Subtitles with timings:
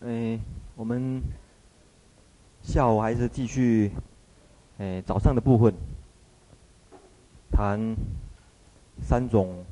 [0.00, 0.38] 诶，
[0.76, 1.20] 我们
[2.62, 3.90] 下午还是继续，
[4.78, 5.74] 哎，早上的部分，
[7.50, 7.96] 谈
[9.02, 9.64] 三种，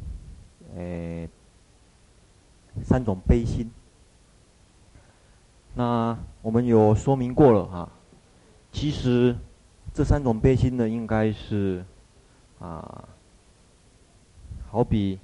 [0.77, 1.29] 哎，
[2.83, 3.71] 三种悲心。
[5.77, 7.89] 那我们有说明过了哈，
[8.73, 9.37] 其实
[9.95, 11.85] 这三种悲心呢，应该是
[12.59, 13.09] 啊，
[14.69, 15.21] 好比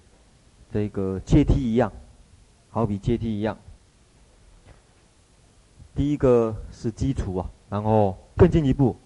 [0.71, 1.91] 这个阶梯一样，
[2.71, 3.59] 好比阶梯一样。
[5.95, 8.97] 第一个是基础啊，然后更进一步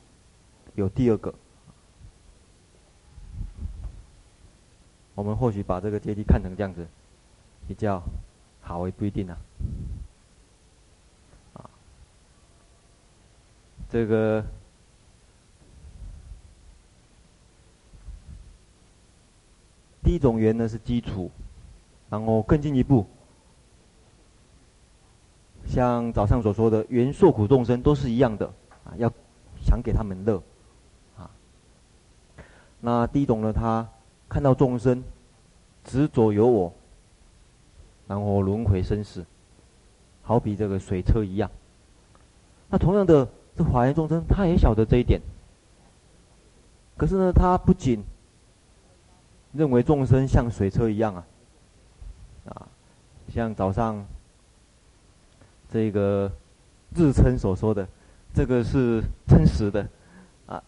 [0.75, 1.35] 有第二个。
[5.15, 6.87] 我们或许把这个阶梯看成这样子，
[7.67, 8.03] 比较
[8.61, 9.37] 好，也不一定啊。
[11.55, 11.71] 啊，
[13.89, 14.45] 这个
[20.05, 21.31] 第一种缘呢是基础，
[22.11, 23.07] 然后更进一步。
[25.69, 28.47] 像早上所说的，缘受苦众生都是一样的
[28.85, 29.13] 啊，要
[29.61, 30.41] 想给他们乐
[31.19, 31.29] 啊。
[32.81, 33.87] 那第一种呢，他
[34.29, 35.03] 看到众生
[35.85, 36.73] 执着有我，
[38.07, 39.27] 然后轮回生死，
[40.23, 41.51] 好比这个水车一样。
[42.71, 45.21] 那同样的，这华严众生他也晓得这一点，
[46.97, 48.03] 可是呢，他不仅
[49.53, 51.27] 认为众生像水车一样啊，
[52.47, 52.69] 啊，
[53.29, 54.07] 像早上。
[55.77, 56.33] 这个
[56.95, 57.87] 日称所说的，
[58.33, 59.87] 这个是真实的，
[60.47, 60.63] 啊，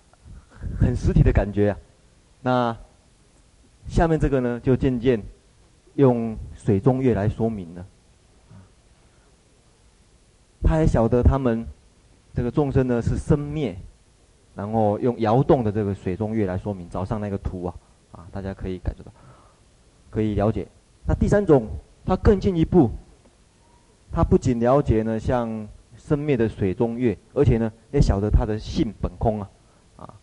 [0.79, 1.79] 很实体的感觉啊。
[2.43, 2.77] 那
[3.89, 5.19] 下面这个呢，就渐渐
[5.95, 7.87] 用水中月来说明了。
[10.63, 11.67] 他也晓得他们
[12.35, 13.75] 这个众生呢是生灭，
[14.55, 16.87] 然后用摇动的这个水中月来说明。
[16.91, 17.75] 早上那个图啊，
[18.13, 19.11] 啊，大家可以感觉到，
[20.11, 20.69] 可以了解。
[21.07, 21.67] 那第三种，
[22.05, 22.91] 他更进一步。
[24.11, 29.51] 他不仅了解呢，像生灭的水中月，而且呢，也晓得他的性本空啊，
[29.97, 30.15] 啊，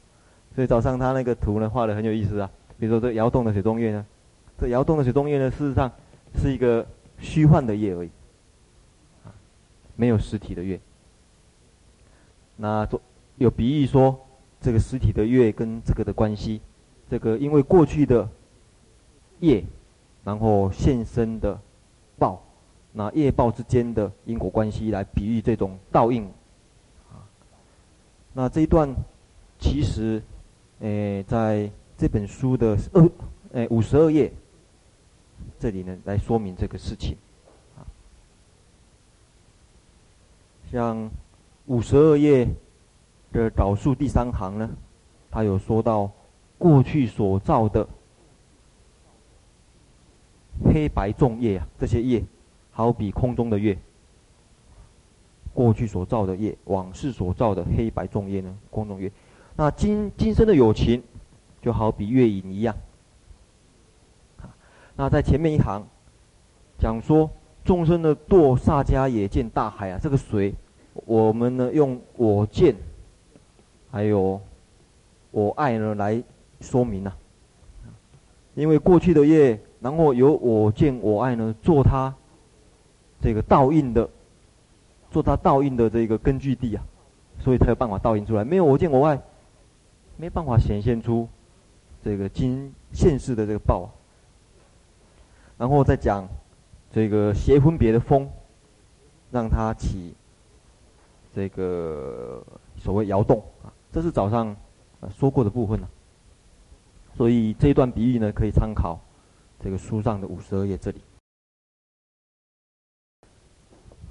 [0.54, 2.50] 所以早上他那个图呢画的很有意思啊。
[2.78, 4.06] 比如说这窑洞的水中月呢，
[4.60, 5.92] 这窑洞的水中月呢，事实上
[6.36, 6.86] 是一个
[7.20, 8.10] 虚幻的月而已，
[9.24, 9.32] 啊，
[9.96, 10.80] 没有实体的月。
[12.58, 13.00] 那做
[13.38, 14.20] 有比喻说，
[14.60, 16.60] 这个实体的月跟这个的关系，
[17.10, 18.28] 这个因为过去的
[19.40, 19.64] 业，
[20.24, 21.60] 然后现生的
[22.18, 22.42] 报。
[22.98, 26.24] 拿业报之间的因果关系来比喻这种倒映，
[27.12, 27.28] 啊，
[28.32, 28.90] 那这一段
[29.60, 30.24] 其实，
[30.80, 33.10] 诶，在这本书的二，
[33.52, 34.32] 诶五十二页，
[35.60, 37.18] 这里呢来说明这个事情，
[37.78, 37.84] 啊，
[40.72, 41.12] 像
[41.66, 42.48] 五十二页
[43.34, 44.70] 的导数第三行呢，
[45.30, 46.10] 他有说到
[46.58, 47.86] 过去所造的
[50.64, 52.24] 黑白众业啊，这些业。
[52.78, 53.78] 好比空中的月，
[55.54, 58.54] 过去所造的业，往事所造的黑白众业呢？
[58.70, 59.10] 空中月，
[59.56, 61.02] 那今今生的友情，
[61.62, 62.76] 就好比月影一样。
[64.98, 65.88] 那在前面一行
[66.78, 67.30] 讲说，
[67.64, 70.54] 众生的堕萨迦也见大海啊，这个水，
[71.06, 72.76] 我们呢用我见，
[73.90, 74.42] 还有
[75.32, 76.22] 我爱呢来
[76.60, 77.16] 说明啊。
[78.54, 82.14] 因为过去的业，然后由我见我爱呢做它。
[83.26, 84.08] 这个倒映的，
[85.10, 86.84] 做它倒映的这个根据地啊，
[87.40, 88.46] 所以才有办法倒映出来。
[88.46, 89.20] 没有我见我外，
[90.16, 91.28] 没办法显现出
[92.04, 93.90] 这个今现世的这个报啊。
[95.58, 96.28] 然后再讲
[96.92, 98.30] 这个邪分别的风，
[99.32, 100.14] 让它起
[101.34, 102.44] 这个
[102.78, 104.56] 所谓摇动啊，这是早上
[105.10, 105.90] 说过的部分了啊。
[107.18, 109.00] 所以这一段比喻呢，可以参考
[109.60, 111.02] 这个书上的五十二页这里。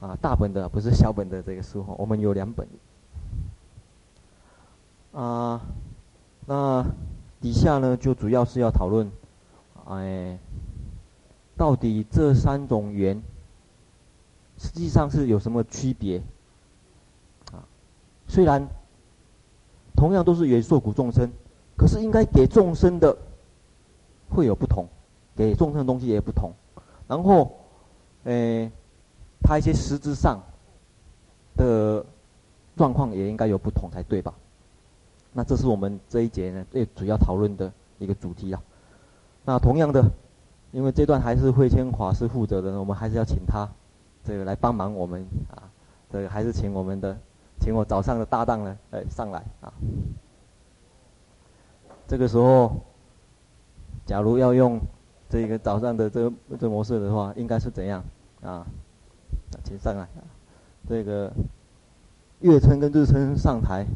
[0.05, 2.69] 啊，大本的不是小本的这个书哈，我们有两本。
[5.15, 5.63] 啊，
[6.45, 6.85] 那
[7.41, 9.11] 底下呢就主要是要讨论，
[9.87, 10.39] 哎，
[11.57, 13.23] 到底这三种缘，
[14.59, 16.19] 实际上是有什么区别？
[17.51, 17.65] 啊，
[18.29, 18.69] 虽然
[19.97, 21.31] 同样都是缘受苦众生，
[21.79, 23.17] 可是应该给众生的
[24.29, 24.87] 会有不同，
[25.35, 26.53] 给众生的东西也不同。
[27.09, 27.51] 然后，
[28.25, 28.71] 哎。
[29.45, 30.41] 他一些实质上
[31.57, 32.05] 的
[32.77, 34.35] 状况也应该有不同才对吧？
[35.37, 38.63] 那这是我们这一节呢最主要讨论的一个主题啊。
[39.45, 40.03] 那同样的，
[40.73, 43.69] 因为这段还是慧谦法师负责的，我们还是要请他
[44.25, 45.63] 这个来帮忙我们啊。
[46.11, 47.17] 这个还是请我们的，
[47.61, 49.73] 请我早上的搭档呢，哎上来啊。
[52.07, 52.77] 这个时候，
[54.07, 54.81] 假如要用
[55.29, 58.05] 这个早上的这个这个模式的话，应该是怎样
[58.43, 58.65] 啊？
[59.65, 60.07] 请上来，
[60.87, 61.33] 这个
[62.41, 63.87] 月称跟日称上台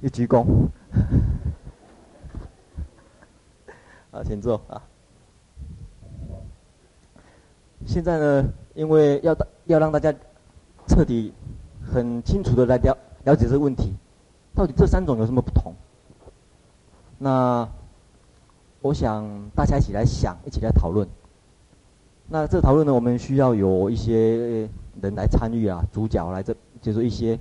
[0.00, 0.46] 一鞠躬。
[4.12, 4.80] 啊，请坐啊。
[7.84, 10.14] 现在呢，因为要大要让大家
[10.86, 11.32] 彻底、
[11.84, 13.92] 很清楚的来了了解这个问题，
[14.54, 15.74] 到底这三种有什么不同？
[17.18, 17.68] 那
[18.80, 21.08] 我想大家一起来想，一起来讨论。
[22.28, 24.68] 那这讨论呢，我们需要有一些
[25.00, 27.38] 人来参与啊，主角来这，就是一些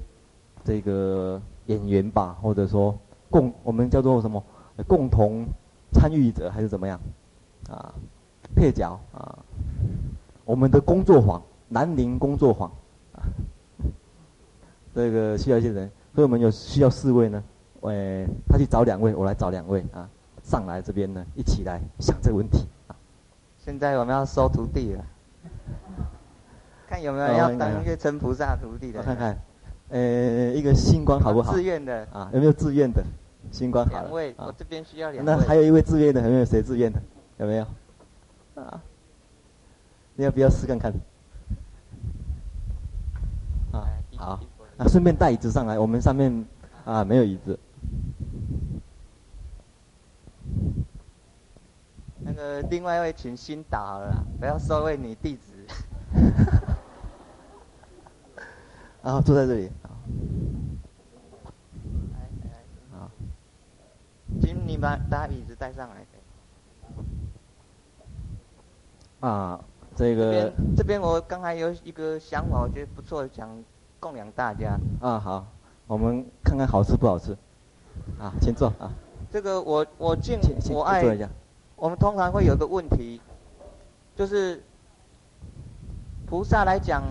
[0.64, 2.98] 这个演员吧，或者说
[3.30, 4.44] 共我们叫做什么
[4.88, 5.46] 共同
[5.92, 7.00] 参与者，还是怎么样？
[7.70, 7.94] 啊，
[8.56, 9.38] 配角啊。
[10.44, 12.70] 我们的工作坊，南宁工作坊，
[13.14, 13.24] 啊，
[14.94, 17.44] 这个需要一些人，所以我们有需要四位呢，
[17.82, 20.10] 诶，他去找两位，我来找两位啊，
[20.44, 22.96] 上来这边呢，一起来想这个问题啊。
[23.60, 25.06] 现在我们要收徒弟了，
[26.92, 29.00] 看有没有要当月称菩萨徒弟的。
[29.00, 29.38] 我看看，
[29.88, 31.54] 呃，一个星光好不好？
[31.54, 33.02] 自愿的啊，有没有自愿的？
[33.50, 33.92] 星光好。
[33.92, 35.32] 两位，我这边需要两位。
[35.32, 37.02] 那还有一位自愿的，有没有谁自愿的？
[37.38, 37.66] 有没有？
[38.62, 38.82] 啊。
[40.16, 40.94] 你要不要试看看？
[43.72, 44.40] 啊，好，
[44.76, 45.80] 那顺便带椅子上来。
[45.80, 46.46] 我们上面
[46.84, 47.58] 啊没有椅子。
[52.20, 55.54] 那个另外一位请新导好了，不要收为你弟子。
[59.04, 59.70] 然后坐在这里。
[62.92, 63.10] 好，
[64.42, 66.06] 请你把把椅子带上来。
[69.28, 69.60] 啊。
[69.94, 73.50] 这个这边这边我刚才有一个想法，我觉得不错，想
[74.00, 74.80] 供养大家。
[75.02, 75.46] 啊，好，
[75.86, 77.38] 我们看看好吃不好吃。
[78.18, 78.90] 啊，请坐啊。
[79.30, 80.40] 这个我我敬
[80.70, 81.02] 我爱。
[81.04, 81.30] 坐一下。
[81.76, 83.20] 我们通常会有个问题，
[84.16, 84.64] 就是
[86.26, 87.04] 菩萨来讲，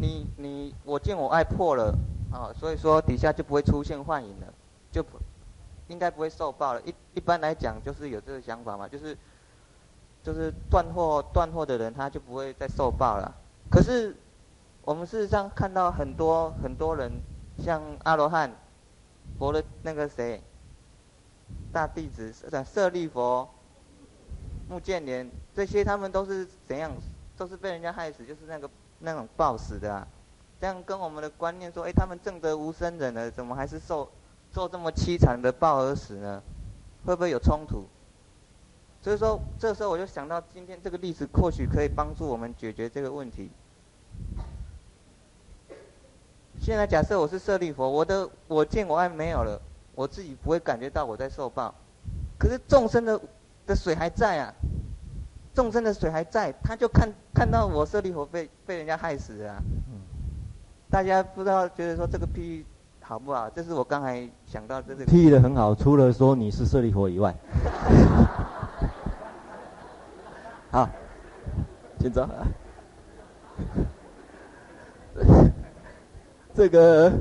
[0.00, 1.94] 你你我见我爱破了
[2.32, 4.46] 啊，所以说底下就不会出现幻影了，
[4.90, 5.18] 就不
[5.88, 6.80] 应该不会受报了。
[6.82, 9.16] 一一般来讲就是有这个想法嘛，就是。
[10.20, 13.34] 就是断货断货的人，他就不会再受报了。
[13.70, 14.14] 可是，
[14.82, 17.10] 我们事实上看到很多很多人，
[17.58, 18.50] 像阿罗汉、
[19.38, 20.42] 佛的那个谁，
[21.72, 22.34] 大弟子
[22.66, 23.48] 舍利佛、
[24.68, 26.92] 目犍连这些，他们都是怎样？
[27.36, 28.68] 都是被人家害死，就是那个
[29.00, 30.06] 那种报死的啊。
[30.60, 34.10] 这样跟我们的观念说，哎，他们正得无生忍了，怎么还是受
[34.52, 36.42] 受这么凄惨的报而死呢？
[37.04, 37.84] 会不会有冲突？
[39.00, 43.50] 所以说，这时候我就想到，今天这个例子或许可以帮助我们解决这个问题。
[46.60, 49.60] 现在假设我是舍利佛，我的我见我爱没有了，
[49.94, 51.72] 我自己不会感觉到我在受报，
[52.36, 53.18] 可是众生的
[53.64, 54.52] 的水还在啊，
[55.58, 59.58] 众生的水还在，他就看看到我舍利佛被被人家害死了啊。
[60.88, 62.64] 大家不知道觉得说这个譬喻
[63.00, 63.50] 好不好？
[63.50, 67.34] 这是我刚才想到这个譬喻的很好，除了说你是舍利佛以外。
[70.70, 70.88] 好，
[71.98, 72.28] 请坐。
[76.54, 77.12] 这个，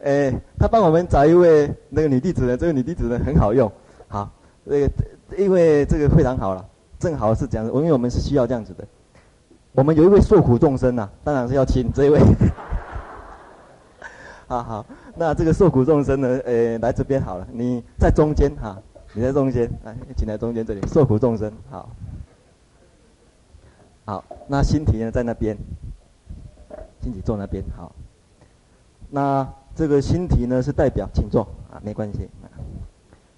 [0.00, 3.70] 诶，他帮我们找一位那个女弟子呢，这个女弟子呢很好用。
[4.08, 4.30] 好，
[4.64, 4.90] 这个
[5.36, 6.66] 因为这个非常好了，
[7.02, 8.86] 正好是这样子，因为我们是需要这样子的。
[9.72, 12.20] 我们有一位受苦众生呐、啊，当然是要请这位。
[14.46, 14.86] 好 好，
[15.16, 18.80] 那这个受苦众生呢，诶，来这边好了，你在中间哈，
[19.14, 21.88] 你在中间，来，请来中间这里，受苦众生，好。
[24.04, 25.56] 好，那心体呢在那边，
[27.00, 27.64] 心体坐那边。
[27.76, 27.92] 好，
[29.10, 32.28] 那这个心体呢是代表，请坐啊，没关系。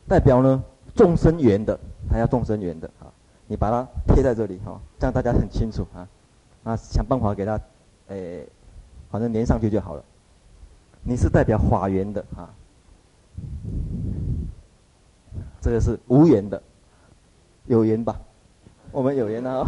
[0.07, 0.62] 代表呢
[0.95, 1.79] 众生缘的，
[2.11, 3.09] 他要众生缘的啊，
[3.47, 6.09] 你把它贴在这里哈，这样大家很清楚啊。
[6.65, 7.61] 啊，想办法给它，
[8.09, 8.47] 诶，
[9.11, 10.03] 反正连上去就好了。
[11.03, 12.49] 你是代表法缘的啊，
[15.61, 16.63] 这个是无缘的，
[17.67, 18.19] 有缘吧？
[18.93, 19.67] 我们有缘啊。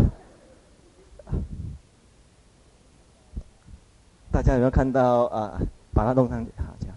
[4.33, 5.61] 大家有没有看到啊？
[5.93, 6.97] 把它弄上去，好这样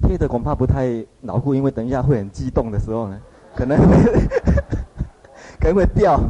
[0.00, 3.20] 贴的恐怕不太牢固，因为等一下会很激动的时候呢，
[3.56, 3.78] 可能
[5.58, 6.20] 可能会掉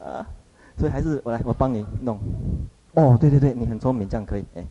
[0.00, 0.26] 啊，
[0.76, 2.18] 所以还是我来，我帮你弄。
[2.94, 4.64] 哦，对对对，你很聪明，这样可以，哎。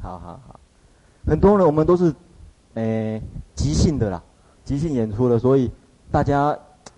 [0.00, 0.60] 好好好。
[1.26, 2.14] 很多人我们都是，
[2.74, 3.22] 诶、欸，
[3.54, 4.22] 即兴的啦，
[4.64, 5.70] 即兴演出的，所以
[6.10, 6.56] 大家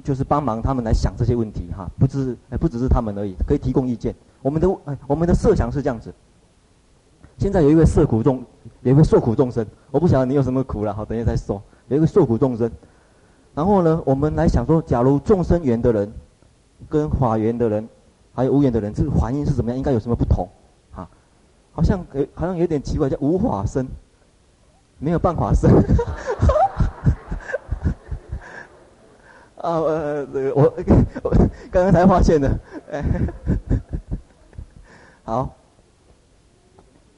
[0.09, 4.15] 就是帮忙他们来想这些问题哈，不只，哎、欸，不只是他们而已，可以提供意见。
[4.41, 4.67] 我们的，
[5.07, 6.11] 我们的设想是这样子。
[7.37, 8.43] 现在有一位受苦众，
[8.81, 11.63] 有一位受苦众生，我不晓得你有什么苦了，好，等一下再说。
[11.89, 12.71] 有一个受苦众生，
[13.55, 16.11] 然后呢，我们来想说，假如众生缘的人
[16.89, 17.87] 跟法缘的人，
[18.33, 19.77] 还有无缘的人，这个反应是怎么样？
[19.77, 20.49] 应该有什么不同？
[20.95, 21.07] 啊，
[21.73, 21.99] 好像，
[22.35, 23.87] 好像有点奇怪，叫无法生，
[24.99, 25.71] 没有办法生。
[29.61, 30.75] 啊，呃，这个我
[31.25, 31.31] 我
[31.71, 32.61] 刚刚才发现的，
[32.93, 33.05] 哎，
[35.25, 35.55] 好，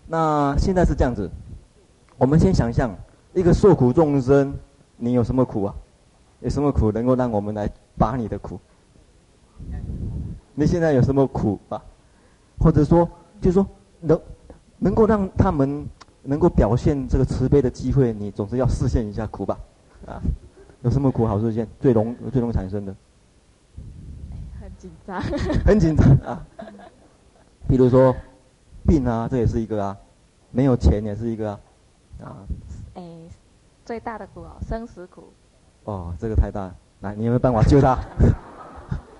[0.06, 1.30] 那现在是这样子，
[2.16, 2.96] 我们先想象
[3.34, 4.54] 一个受苦众生，
[4.96, 5.74] 你有什么苦啊？
[6.40, 7.68] 有什么苦能够让我们来
[7.98, 8.58] 拔你的苦？
[10.54, 11.82] 你现在有什么苦啊？
[12.58, 13.06] 或者说，
[13.40, 13.66] 就是说
[14.00, 14.20] 能
[14.78, 15.86] 能够让他们
[16.22, 19.58] 能够表现这个慈悲的机会，你总是要示现一下苦吧？
[20.06, 20.22] 啊。
[20.82, 21.66] 有什么苦好示现？
[21.80, 22.94] 最容最容易产生的？
[24.60, 25.20] 很紧张。
[25.64, 26.46] 很紧张啊！
[27.68, 28.14] 比如说
[28.86, 29.96] 病啊，这也是一个啊；
[30.50, 31.60] 没有钱也是一个啊。
[32.24, 32.36] 啊。
[32.94, 33.02] 哎，
[33.84, 35.24] 最大的苦哦，生死苦。
[35.84, 36.74] 哦，这个太大了。
[37.00, 37.98] 来，你有没有办法救他？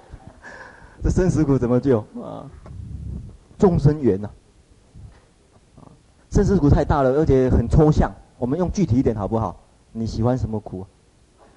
[1.02, 2.48] 这生死苦怎么救啊？
[3.58, 4.30] 众生缘呐。
[5.76, 5.92] 啊，
[6.30, 8.10] 生死苦太大了，而且很抽象。
[8.38, 9.60] 我们用具体一点好不好？
[9.92, 10.86] 你喜欢什么苦？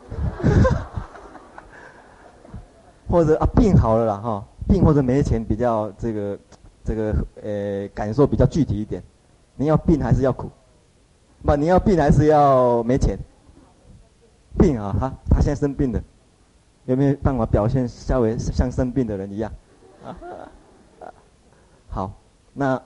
[3.09, 6.39] 或者啊，病好了啦哈，病或者没钱比较这个
[6.83, 9.01] 这个呃感受比较具体一点。
[9.55, 10.49] 你要病还是要苦？
[11.45, 13.17] 不，你要病还是要没钱？
[14.57, 16.01] 病啊，哈他现在生病了，
[16.85, 19.51] 有没有办法表现稍微像生病的人一样？
[20.03, 20.17] 啊，
[21.89, 22.11] 好，
[22.53, 22.81] 那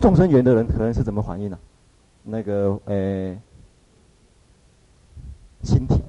[0.00, 1.60] 众生缘的人可能是怎么反应呢、啊？
[2.24, 3.36] 那个呃，
[5.62, 6.02] 心体。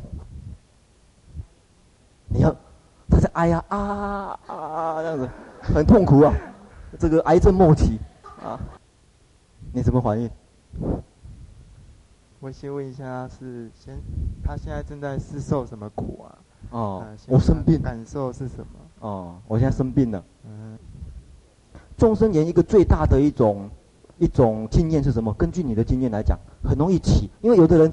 [2.32, 2.56] 你要，
[3.10, 5.30] 他在哀呀啊啊，啊，啊这样子，
[5.62, 6.34] 很痛苦啊，
[7.00, 8.00] 这个癌症末期
[8.44, 8.60] 啊，
[9.74, 10.30] 你怎么反应？
[12.40, 13.98] 我先问一下，是先
[14.44, 16.38] 他现在正在是受什么苦啊？
[16.70, 18.80] 哦，我生病，感受是什么？
[19.00, 20.24] 哦，我现在生病了。
[20.46, 20.78] 嗯，
[21.98, 23.68] 众生缘一个最大的一种
[24.20, 25.34] 一种经验是什么？
[25.34, 27.92] 根据你的经验来讲，很容易起，因为有的人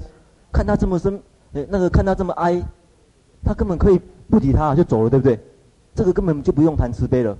[0.53, 1.19] 看他这么生，
[1.53, 2.61] 呃，那个看他这么哀，
[3.43, 3.99] 他根本可以。
[4.29, 5.39] 不理他就走了，对不对？
[5.95, 7.37] 这个根本就不用谈慈悲了。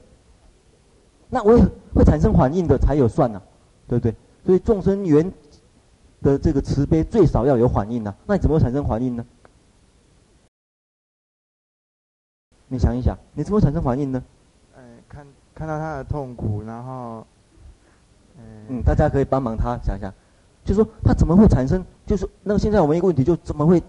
[1.29, 1.57] 那我
[1.93, 3.43] 会产生反应的才有算呢、啊，
[3.87, 4.15] 对不对？
[4.45, 5.31] 所以众生缘
[6.21, 8.15] 的这个慈悲最少要有反应呢、啊。
[8.25, 9.25] 那你怎么会产生反应呢？
[12.69, 14.23] 你想一想，你怎么产生反应呢？
[14.75, 17.25] 哎，看看到他的痛苦，然后，
[18.69, 20.11] 嗯，大家可以帮忙他想想，
[20.63, 21.83] 就是说他怎么会产生？
[22.05, 23.83] 就是那个现在我们一个问题就怎么会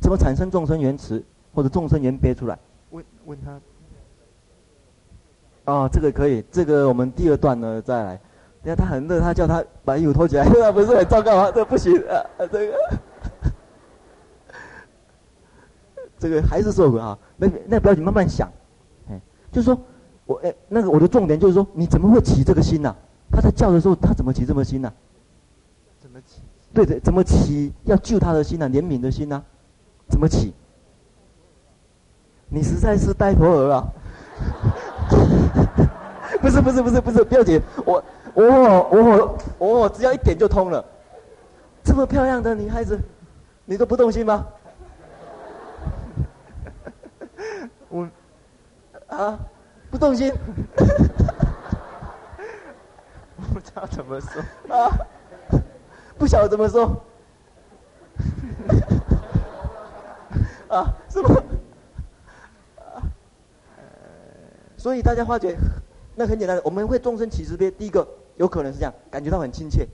[0.00, 1.24] 怎么产生众生缘慈？
[1.54, 2.58] 或者众生缘憋出来，
[2.90, 3.60] 问问他。
[5.66, 8.20] 哦，这个可以，这个我们第二段呢再来。
[8.62, 11.46] 等下他很热，他叫他把衣服脱起来， 那不是很糟糕吗？
[11.50, 12.20] 这个、不行啊，
[12.52, 12.78] 这个，
[16.18, 17.18] 这个还是受苦啊。
[17.36, 18.50] 那那不要紧，慢慢想。
[19.08, 19.18] 哎，
[19.50, 19.80] 就是说
[20.26, 22.96] 我哎，那个我的重点就是说，你怎么会起这个心呢、啊？
[23.32, 24.92] 他在叫的时候，他怎么起这么心呢、啊？
[26.00, 26.42] 怎么起？
[26.74, 27.72] 对对，怎么起？
[27.84, 28.68] 要救他的心呢、啊？
[28.68, 29.44] 怜悯的心呢、啊？
[30.10, 30.52] 怎么起？
[32.52, 33.88] 你实在是呆头鹅啊！
[36.42, 38.02] 不是不是不是不是，不要紧，我
[38.34, 40.84] 我我我我只要一点就通了。
[41.84, 42.98] 这么漂亮的女孩子，
[43.64, 44.44] 你都不动心吗？
[47.88, 48.08] 我
[49.06, 49.38] 啊，
[49.88, 50.32] 不动心。
[53.36, 54.42] 我不知道怎么说
[54.74, 54.90] 啊，
[56.18, 57.00] 不晓得怎么说。
[60.68, 61.30] 啊，是吗？
[64.80, 65.54] 所以大家发觉，
[66.16, 68.08] 那很简单的，我们会众生起慈悲，第一个
[68.38, 69.86] 有可能是这样，感觉到很亲切。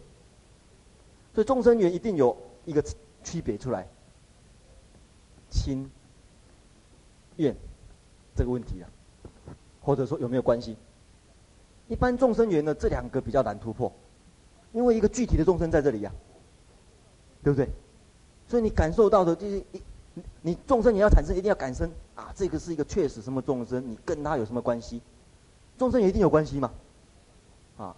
[1.35, 2.81] 所以众生缘一定有一个
[3.25, 3.85] 区别出来，
[5.51, 5.91] 亲、
[7.35, 7.53] 怨
[8.37, 8.87] 这个问题啊，
[9.83, 10.77] 或者说有没有关系？
[11.89, 13.93] 一般众生缘呢，这两个比较难突破，
[14.73, 16.13] 因为一个具体的众生在这里呀、
[17.43, 17.69] 对不对？
[18.47, 19.83] 所以你感受到的就是一。
[20.41, 22.33] 你众生也要产生，一定要感生啊！
[22.35, 25.03] 这个是一个确实什么众生，你跟他有什么关系？
[25.77, 26.71] 众生也一定有关系嘛？
[27.77, 27.95] 啊，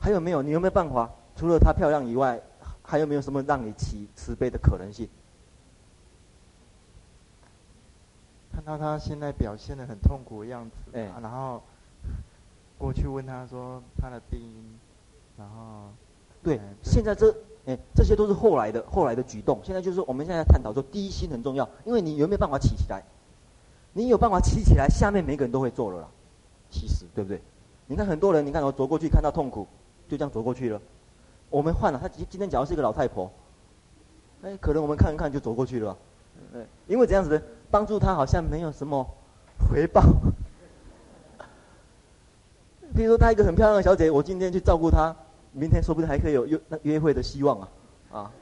[0.00, 0.42] 还有没有？
[0.42, 1.08] 你有没有办法？
[1.36, 2.40] 除了她漂亮以外，
[2.82, 5.08] 还有没有什么让你起慈悲的可能性？
[8.52, 11.62] 看到她现在表现的很痛苦的样子，哎，然后
[12.78, 14.78] 过去问她说她的病因，
[15.36, 15.90] 然后
[16.42, 17.32] 对，对现在这。
[17.66, 19.58] 哎，这些都是后来的后来的举动。
[19.62, 23.02] 现在就是我们现在探讨说，第一心很重要，因为你有没有办法起起来？
[23.92, 26.08] 你有办法起起来，下面每个人都会做了啦。
[26.68, 27.40] 其实，对不对？
[27.86, 29.66] 你看很多人，你看我走过去看到痛苦，
[30.08, 30.80] 就这样走过去了。
[31.48, 33.30] 我们换了，他今今天假如是一个老太婆，
[34.42, 35.96] 哎，可能我们看一看就走过去了，
[36.52, 39.06] 嗯，因为这样子的帮助他好像没有什么
[39.70, 40.02] 回报。
[42.96, 45.14] 比如说，她一个很漂亮的小姐，我今天去照顾她，
[45.54, 47.68] 明天说不定还可以有约那约会的希望啊，
[48.12, 48.32] 啊，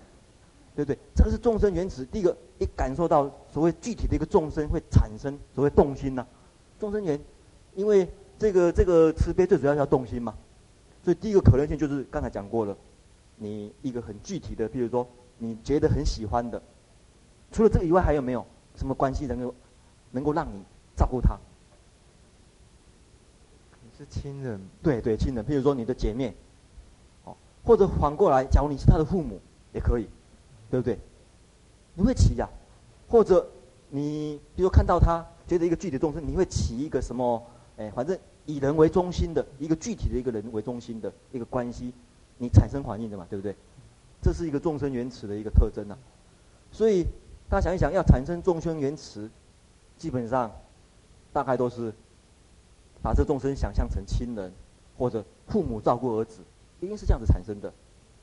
[0.74, 0.98] 对不对？
[1.14, 2.04] 这个是众生缘起。
[2.06, 6.26] 第一个，一感受到所谓具体的一个众生会产生所谓动心呐、啊，
[6.80, 7.20] 众生缘，
[7.74, 10.34] 因为这个这个慈悲最主要要动心嘛，
[11.04, 12.76] 所以第一个可能性就是刚才讲过了，
[13.36, 15.06] 你一个很具体的，比如说
[15.38, 16.60] 你觉得很喜欢的，
[17.50, 19.54] 除了这个以外，还有没有什么关系能够
[20.10, 20.62] 能够让你
[20.96, 21.38] 照顾他？
[23.98, 26.34] 是亲人，对对，亲人，譬如说你的姐妹，哦，
[27.64, 29.40] 或者反过来，假如你是他的父母，
[29.72, 30.06] 也可以，
[30.70, 30.98] 对不对？
[31.94, 32.48] 你会起呀、
[33.08, 33.46] 或者
[33.90, 37.42] 你比如看到他，觉得一个具体的众生，你会起一个什么？
[37.76, 41.92] 哎，反正以人为中心的一个具体的一个人为中心的一个关系，
[42.38, 43.54] 你产生反应的嘛，对不对？
[44.22, 45.98] 这是一个众生缘起的一个特征呐、啊。
[46.70, 47.04] 所以
[47.48, 49.28] 大家想一想，要产生众生缘起，
[49.98, 50.50] 基本上
[51.32, 51.92] 大概都是。
[53.04, 54.52] 把这众生想象成亲人，
[54.96, 56.38] 或者父母照顾儿子，
[56.82, 57.72] 一定是这样子产生的，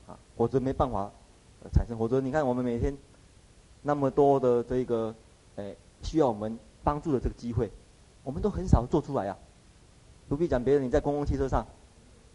[0.06, 1.10] 啊，否则没办法
[1.72, 1.96] 产生。
[1.96, 2.94] 否则你看我们每天
[3.80, 5.14] 那么多的这个，
[5.56, 7.70] 哎，需要我们帮助的这个机会，
[8.22, 10.28] 我们都很少做出来呀、啊。
[10.28, 11.66] 不必讲别人，你在公共汽车上，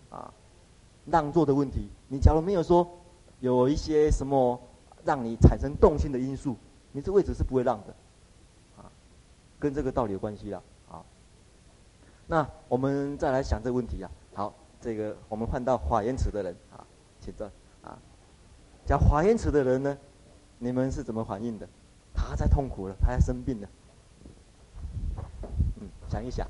[0.10, 0.34] 啊，
[1.06, 2.90] 让座的问题，你假如没有说
[3.40, 4.60] 有一些什么
[5.04, 6.56] 让你产生动心的因素，
[6.92, 7.96] 你这位置是不会让的，
[8.78, 8.90] 啊，
[9.60, 10.60] 跟这个道理有关系啦。
[12.28, 14.10] 那我们再来想这个问题啊。
[14.86, 16.86] 好，这个我们换到华严池的人啊，
[17.20, 17.50] 请坐
[17.82, 17.98] 啊。
[18.86, 19.98] 讲华严池的人呢，
[20.60, 21.68] 你们是怎么反应的？
[22.14, 23.68] 他在痛苦了，他在生病了。
[25.82, 26.48] 嗯，想一想。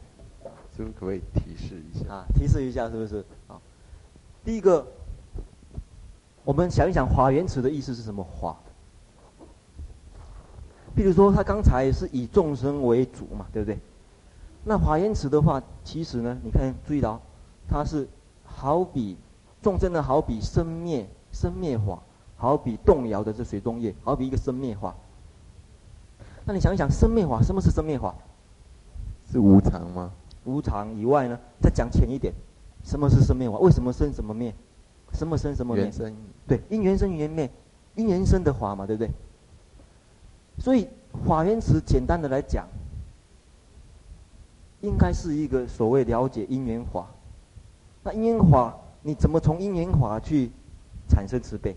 [0.76, 2.14] 师父可不可以提示一下？
[2.14, 3.24] 啊，提示一下是不是？
[3.48, 3.56] 啊，
[4.44, 4.86] 第一个，
[6.44, 8.22] 我们想一想华严池的意思是什么？
[8.22, 8.54] 华。
[10.98, 13.80] 譬如说，他刚才是以众生为主嘛，对不对？
[14.66, 17.22] 那华严池的话，其实呢，你看注意到，
[17.70, 18.08] 它是
[18.56, 19.18] 好比
[19.62, 22.00] 众生的好比生灭生灭法，
[22.38, 24.96] 好比动摇的这水中月，好比一个生灭法。
[26.46, 28.16] 那你想一想，生灭法什么是生灭法？
[29.32, 30.12] 是无常吗？
[30.46, 32.34] 无常以外呢，再讲浅一点，
[32.84, 33.58] 什么是生灭法？
[33.58, 34.54] 为什么生什么灭？
[35.14, 35.92] 什么生什么灭？
[35.92, 36.16] 生。
[36.48, 37.50] 对，因缘生缘灭，
[37.96, 39.12] 因缘生的法嘛，对不对？
[40.60, 40.88] 所以
[41.26, 42.68] 法源词简单的来讲。
[44.82, 47.08] 应该是一个所谓了解因缘法，
[48.06, 50.52] 那因缘法你怎么从因缘法去
[51.10, 51.76] 产生慈悲？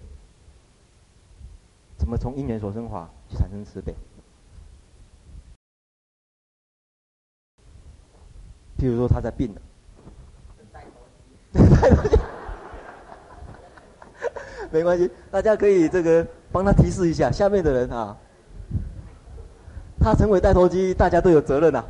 [1.96, 3.94] 怎么从因缘所生法去产生慈悲？
[8.78, 9.60] 譬如说他在病了，
[14.70, 18.14] 没关系，大家可以这个帮他提示一下下面的人啊，
[19.98, 21.88] 他成为带头机，大家都有责任呐、啊。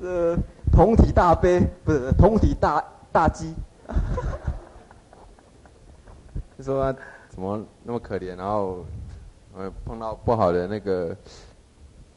[0.02, 0.36] 呃，
[0.74, 3.54] 同体大悲不是同体大大鸡，
[6.58, 8.84] 就说他怎么那么可怜，然后
[9.56, 11.16] 呃碰到不好的那个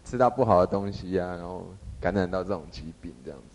[0.04, 1.68] 吃到不好的东西呀、啊，然后
[2.02, 3.46] 感染到这种疾病这样子。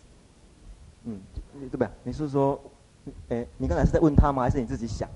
[1.05, 1.21] 嗯，
[1.53, 1.89] 对不对？
[2.05, 2.61] 你是说，
[3.29, 4.45] 哎，你刚才是在问他吗？
[4.45, 5.09] 还是你自己想？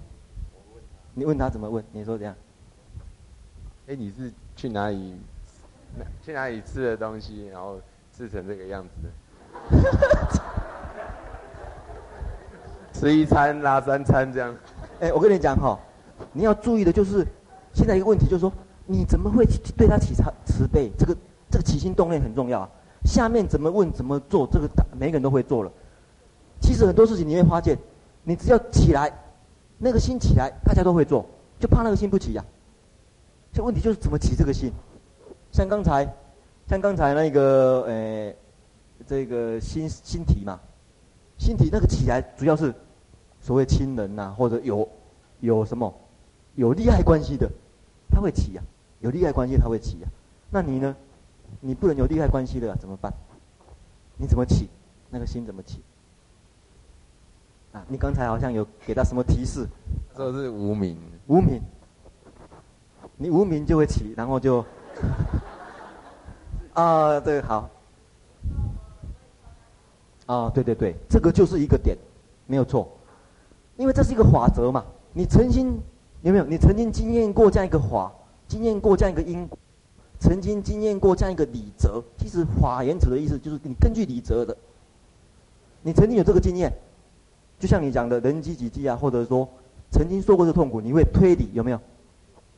[1.15, 1.85] 你问他怎么问？
[1.93, 2.35] 你说怎样？
[3.87, 5.17] 哎，你是去哪里？
[6.23, 7.47] 去哪里吃的东西？
[7.47, 7.81] 然后。
[8.17, 9.11] 吃成这个样子，
[12.93, 14.55] 吃一餐拉三餐这样。
[15.01, 15.79] 哎，我跟你讲哈，
[16.33, 17.27] 你要注意的就是，
[17.73, 18.53] 现在一个问题就是说，
[18.87, 19.45] 你怎么会
[19.77, 20.91] 对他起慈慈悲？
[20.99, 21.15] 这个
[21.51, 22.71] 这个起心动念很重要啊。
[23.05, 25.71] 下面怎么问怎么做，这个每个人都会做了。
[26.61, 27.77] 其实很多事情你会发现，
[28.25, 29.13] 你只要起来，
[29.79, 31.27] 那个心起来，大家都会做，
[31.59, 32.43] 就怕那个心不起呀。
[33.53, 34.73] 这问题就是怎么起这个心？
[35.53, 36.09] 像刚才。
[36.69, 38.37] 像刚才那个，呃、欸，
[39.07, 40.59] 这个心心体嘛，
[41.39, 42.75] 心体那个起来主要是
[43.41, 44.89] 所谓亲人呐、啊，或者有
[45.41, 45.93] 有什么
[46.55, 47.51] 有利害关系的，
[48.11, 50.11] 他会起呀、啊，有利害关系他会起呀、啊。
[50.51, 50.95] 那你呢？
[51.61, 53.13] 你不能有利害关系的、啊、怎么办？
[54.17, 54.69] 你怎么起？
[55.11, 55.81] 那个心怎么起？
[57.73, 59.67] 啊，你刚才好像有给他什么提示？
[60.17, 60.99] 说是无名。
[61.29, 61.63] 无名。
[63.17, 64.65] 你无名就会起，然后就。
[66.75, 67.71] 啊，对，好。
[70.27, 71.97] 啊，对对对，这个就是一个点，
[72.47, 72.89] 没有错，
[73.77, 74.85] 因为这是一个法则嘛。
[75.13, 75.79] 你曾经
[76.23, 76.45] 有没有？
[76.45, 78.13] 你曾经经验过这样一个法，
[78.47, 79.59] 经验过这样一个因果，
[80.19, 82.03] 曾经经验过这样一个理则。
[82.19, 84.57] 其实华严池的意思就是你根据理则的，
[85.83, 86.73] 你曾经有这个经验，
[87.59, 89.49] 就像你讲的人饥己饥啊，或者说
[89.91, 91.81] 曾经受过这痛苦，你会推理有没有？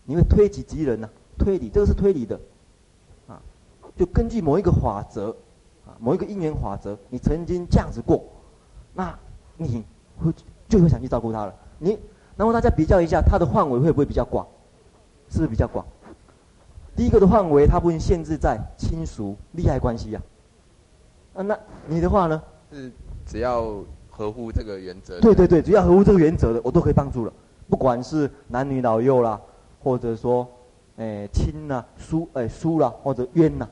[0.05, 2.41] 你会推己及人呐、推理这个是推理的，
[3.27, 3.39] 啊，
[3.95, 5.37] 就根据某一个法则，
[5.99, 8.23] 某一个因缘法则，你曾经这样子过，
[8.95, 9.17] 那
[9.57, 9.85] 你
[10.19, 10.33] 会
[10.69, 11.55] 就会想去照顾他了。
[11.79, 11.99] 你
[12.37, 14.47] 然后大家比较一下，他的范围会不会比较广？
[15.29, 15.85] 是不是比较广？
[16.97, 20.21] 第一个的范围，它不会限制在亲属利害关系呀、
[21.35, 21.39] 啊。
[21.39, 22.43] 啊，那你的话呢？
[22.73, 22.91] 是
[23.25, 25.21] 只要合乎这个原则。
[25.21, 27.33] 对对对，只要合乎这个原则的，我都可以帮助了。
[27.69, 29.41] 不管是男女老幼啦，
[29.81, 30.49] 或者说，
[30.97, 33.69] 诶、欸、亲呐、疏诶疏啦，或者冤呐，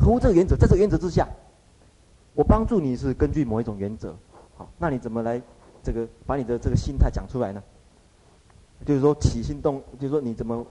[0.00, 1.28] 合乎这个原则，在这个原则之下，
[2.34, 4.16] 我帮助你是根据某一种原则。
[4.56, 5.40] 好，那你怎么来
[5.82, 7.62] 这个把你的这个心态讲出来呢？
[8.86, 10.66] 就是说起心动，就是说你怎么？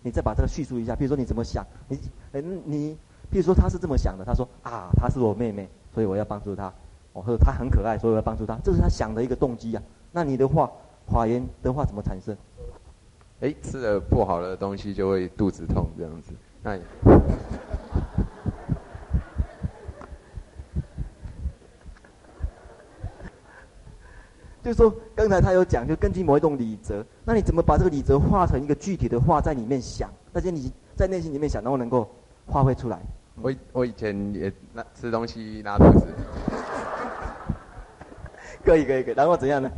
[0.00, 1.66] 你再把这个叙述一下，比如说你怎么想？
[1.88, 1.98] 你，
[2.30, 2.96] 哎，你，
[3.28, 6.72] 比如说他是这么想的，他说啊，她是我妹妹，所以我要帮助她，
[7.14, 9.82] 哦，或者她很可爱，所以我要帮助她，这是他想的一个动机啊。
[10.12, 10.70] 那你的话，
[11.08, 12.36] 法言的话怎么产生？
[13.40, 16.78] 哎，吃了不好的东西就会肚子痛这样子，那
[24.62, 30.10] 就是说，刚才他有讲，就根据某一种理则，那你怎么把这个理则化成一个具体的话，在里面想？
[30.32, 32.08] 大家你在内心里面想，然后能够
[32.48, 32.98] 发挥出来。
[33.40, 36.06] 我我以前也拉吃东西拉肚子，
[38.64, 39.70] 可以可以可以，然后怎样呢？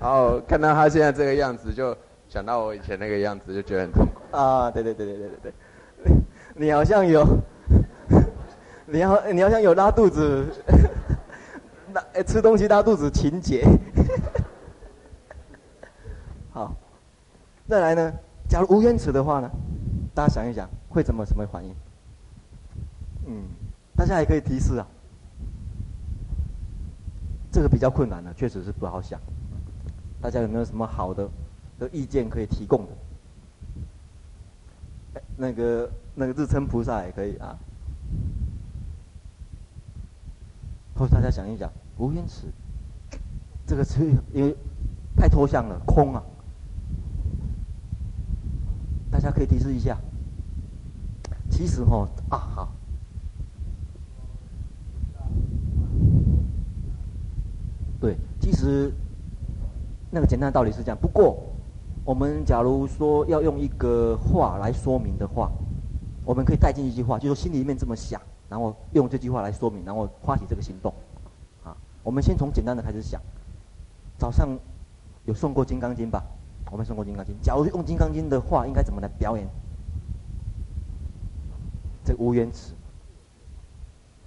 [0.00, 1.96] 然后看到他现在这个样子，就
[2.28, 4.36] 想到我以前那个样子，就觉得很痛苦。
[4.36, 5.52] 啊，对对对对对对
[6.02, 6.12] 对，
[6.56, 7.24] 你好像有，
[8.86, 10.44] 你好你好像有拉肚子，
[11.94, 13.64] 拉吃东西拉肚子情节。
[16.52, 16.74] 好，
[17.66, 18.12] 再来呢？
[18.48, 19.50] 假如无缘词的话呢？
[20.14, 21.74] 大家想一想，会怎么什么反应？
[23.26, 23.44] 嗯，
[23.96, 24.86] 大家也可以提示啊。
[27.50, 29.18] 这个比较困难的，确实是不好想。
[30.20, 31.28] 大家有没有什么好的
[31.78, 32.86] 的意见可以提供
[35.14, 35.22] 的？
[35.36, 37.58] 那个那个自称菩萨也可以啊。
[40.96, 42.46] 或者大家想一想，无缘词
[43.66, 44.54] 这个词，因为
[45.16, 46.22] 太抽象了，空啊。
[49.24, 49.96] 大家可以提示一下。
[51.50, 52.68] 其实哈啊好，
[57.98, 58.92] 对，其实
[60.10, 60.98] 那个简单的道理是这样。
[61.00, 61.38] 不过，
[62.04, 65.50] 我们假如说要用一个话来说明的话，
[66.26, 70.92] 我们可以带进一句话，就是心里面这么想，然后用这句话来说明，然后发起这个行动。
[71.64, 73.18] 啊，我们先从简单的开始想。
[74.18, 74.50] 早上
[75.24, 76.22] 有送过《金刚经》吧？
[76.74, 79.48] 我们送过《金刚经》，假如用《金刚经》的话，应该怎么来表演？
[82.04, 82.74] 这个无缘词。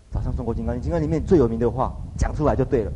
[0.09, 2.91] 早上送过《金刚经》，《金刚经》里面最有名的话，讲出来就对了。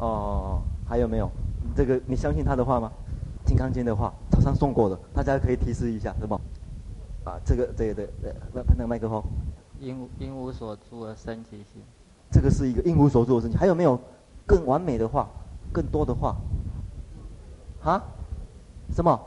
[0.00, 1.30] 哦，还有没有？
[1.76, 2.90] 这个你相信他的话吗？
[3.48, 6.40] 《金刚经》的话，早上送过的，大家可以提示一下，是吧？
[7.22, 9.22] 啊，这个，对对，对，那那个麦克风。
[9.78, 11.80] 应应无所住而生其心。
[12.32, 13.96] 这个是一个应无所住的生起，还有没有
[14.44, 15.30] 更完美的话？
[15.72, 16.36] 更多的话，
[17.82, 18.02] 啊？
[18.94, 19.20] 什么？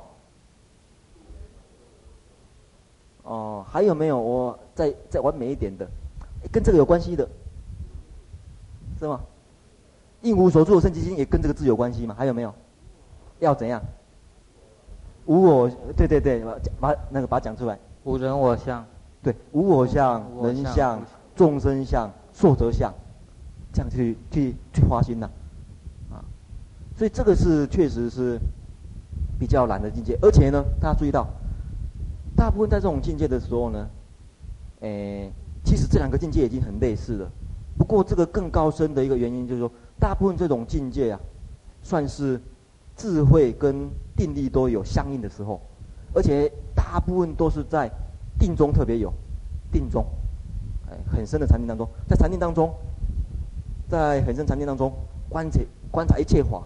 [3.23, 4.19] 哦，还有没有？
[4.19, 5.87] 我再再完美一点的，
[6.51, 7.27] 跟这个有关系的，
[8.99, 9.21] 是吗？
[10.21, 12.15] 应无所住的生其心也跟这个字有关系吗？
[12.17, 12.53] 还有没有？
[13.39, 13.81] 要怎样？
[15.25, 16.43] 无我，对对对，
[16.79, 17.79] 把那个把它讲出来。
[18.03, 18.83] 无人我相。
[19.23, 20.99] 对，无我相、人相、
[21.35, 22.91] 众生相、寿者相，
[23.71, 25.29] 这样去去去花心呐。
[27.01, 28.39] 所以这个是确实是
[29.39, 31.27] 比较难的境界，而且呢，大家注意到，
[32.35, 33.89] 大部分在这种境界的时候呢，
[34.81, 35.31] 诶，
[35.63, 37.27] 其实这两个境界已经很类似了。
[37.75, 41.19] 不过这个更高深的一个原因就是说，大部分这种境界啊，
[41.81, 42.39] 算是
[42.95, 45.59] 智慧跟定力都有相应的时候，
[46.13, 47.89] 而且大部分都是在
[48.37, 49.11] 定中特别有
[49.71, 50.05] 定中，
[51.11, 52.71] 很深的禅定当中，在禅定当中，
[53.89, 54.93] 在很深禅定当中
[55.29, 55.59] 观察
[55.89, 56.61] 观察一切法。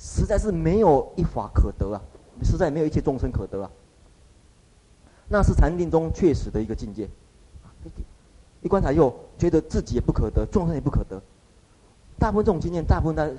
[0.00, 2.00] 实在是没有一法可得啊，
[2.42, 3.70] 实在没有一切众生可得啊。
[5.28, 7.06] 那是禅定中确实的一个境界。
[8.62, 11.20] 一观察又觉得自己也不可得，众生也不可得。
[12.18, 13.30] 大部分这种经验，大部分在，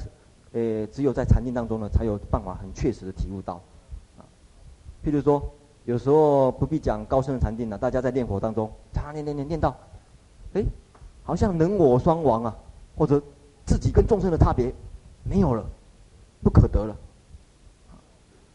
[0.53, 3.55] 呃，只有在禅定当中呢，才有办法很确实的体悟到。
[4.17, 4.21] 啊，
[5.03, 5.43] 譬如说，
[5.85, 9.75] 有时候不必讲高深的禅定了，大家在念佛当中，常常念念念念到，
[10.53, 10.63] 哎，
[11.23, 12.55] 好像人我双亡啊，
[12.95, 13.21] 或者
[13.65, 14.73] 自己跟众生的差别
[15.23, 15.65] 没有了。
[16.43, 16.95] 不可得了，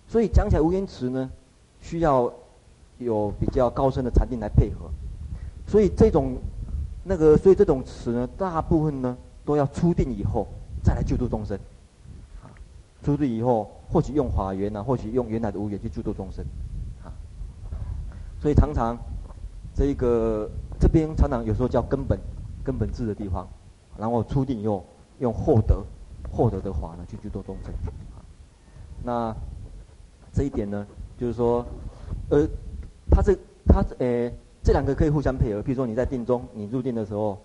[0.09, 1.31] 所以讲起来无缘词呢，
[1.81, 2.33] 需要
[2.99, 4.91] 有比较高深的禅定来配合。
[5.67, 6.37] 所以这种
[7.05, 10.47] 那个所以这种词呢，大部分呢都要初定以后
[10.83, 11.57] 再来救度众生。
[12.43, 12.51] 啊，
[13.03, 16.45] 初定以后或许用法缘啊，或许用原来的无缘去救度众生。
[17.05, 17.11] 啊，
[18.41, 18.97] 所以常常
[19.75, 22.19] 这个这边常常有时候叫根本
[22.65, 23.47] 根本治的地方，
[23.97, 24.85] 然后初定以后
[25.19, 25.85] 用获得
[26.31, 27.73] 获得的法呢去救度众生。
[28.15, 28.23] 啊，
[29.03, 29.37] 那
[30.33, 30.87] 这一点呢，
[31.19, 31.65] 就是说，
[32.31, 32.47] 呃，
[33.11, 33.37] 他这
[33.67, 34.31] 他呃。
[34.63, 37.39] 这两个可以互相配合，比如说你在定中，你入定的时候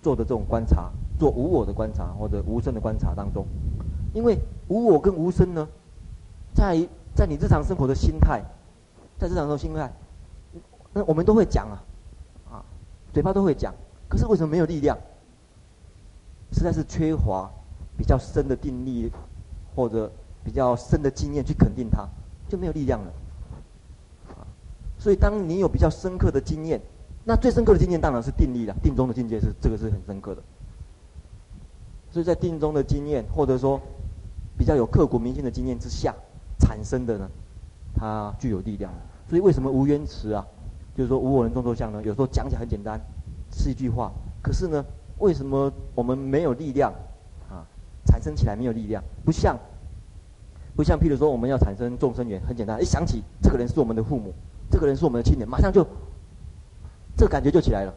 [0.00, 3.44] 做的这种观察，做无我的观察或者无声的观察当中，
[4.14, 5.68] 因为无我跟无声呢，
[6.54, 8.42] 在在你日常生活的心态，
[9.18, 9.92] 在日常生活心态，
[10.94, 11.84] 那我们都会讲啊，
[12.50, 12.64] 啊，
[13.12, 13.74] 嘴巴都会讲，
[14.08, 14.96] 可是为什么没有力量？
[16.52, 17.50] 实在是缺乏
[18.00, 19.12] 比较深的定力
[19.76, 20.10] 或者
[20.42, 22.08] 比较深的经验去肯定它，
[22.48, 23.12] 就没有力量了。
[24.98, 26.80] 所以，当你有比较深刻的经验，
[27.24, 28.74] 那最深刻的经验当然是定力了。
[28.82, 30.42] 定中的境界是这个是很深刻的。
[32.10, 33.78] 所以在定中的经验，或者说
[34.56, 36.14] 比较有刻骨铭心的经验之下
[36.58, 37.28] 产生的呢，
[37.94, 38.90] 它具有力量。
[39.28, 40.46] 所以为什么无缘词啊，
[40.96, 42.02] 就是说无我人众作相呢？
[42.02, 42.98] 有时候讲起来很简单，
[43.52, 44.10] 是一句话，
[44.42, 44.82] 可是呢，
[45.18, 46.94] 为什么我们没有力量？
[48.06, 49.58] 产生起来没有力量，不像
[50.76, 54.32] 不像譬如说我们要产生众生缘，很简单，一想起这个人是我们的父母。
[54.72, 55.84] 这个人是我们的亲人，马上就，
[57.16, 57.92] 这个感觉就起来了，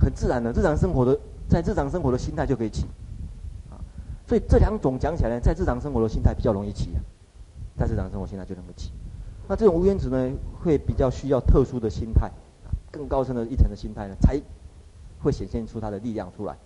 [0.00, 1.16] 很自然的，日常生活的，
[1.48, 2.86] 在日常生活的心态就可以起，
[3.70, 3.78] 啊，
[4.26, 6.98] 所以这两种讲起来呢，在日常生活的心态比较容易起啊，
[7.78, 8.90] 在日常生活心态就能够起，
[9.46, 10.28] 那这种无缘子呢，
[10.60, 12.28] 会比较需要特殊的心态，
[12.90, 14.40] 更高深的一层的心态呢，才
[15.22, 16.56] 会显现出它的力量出来，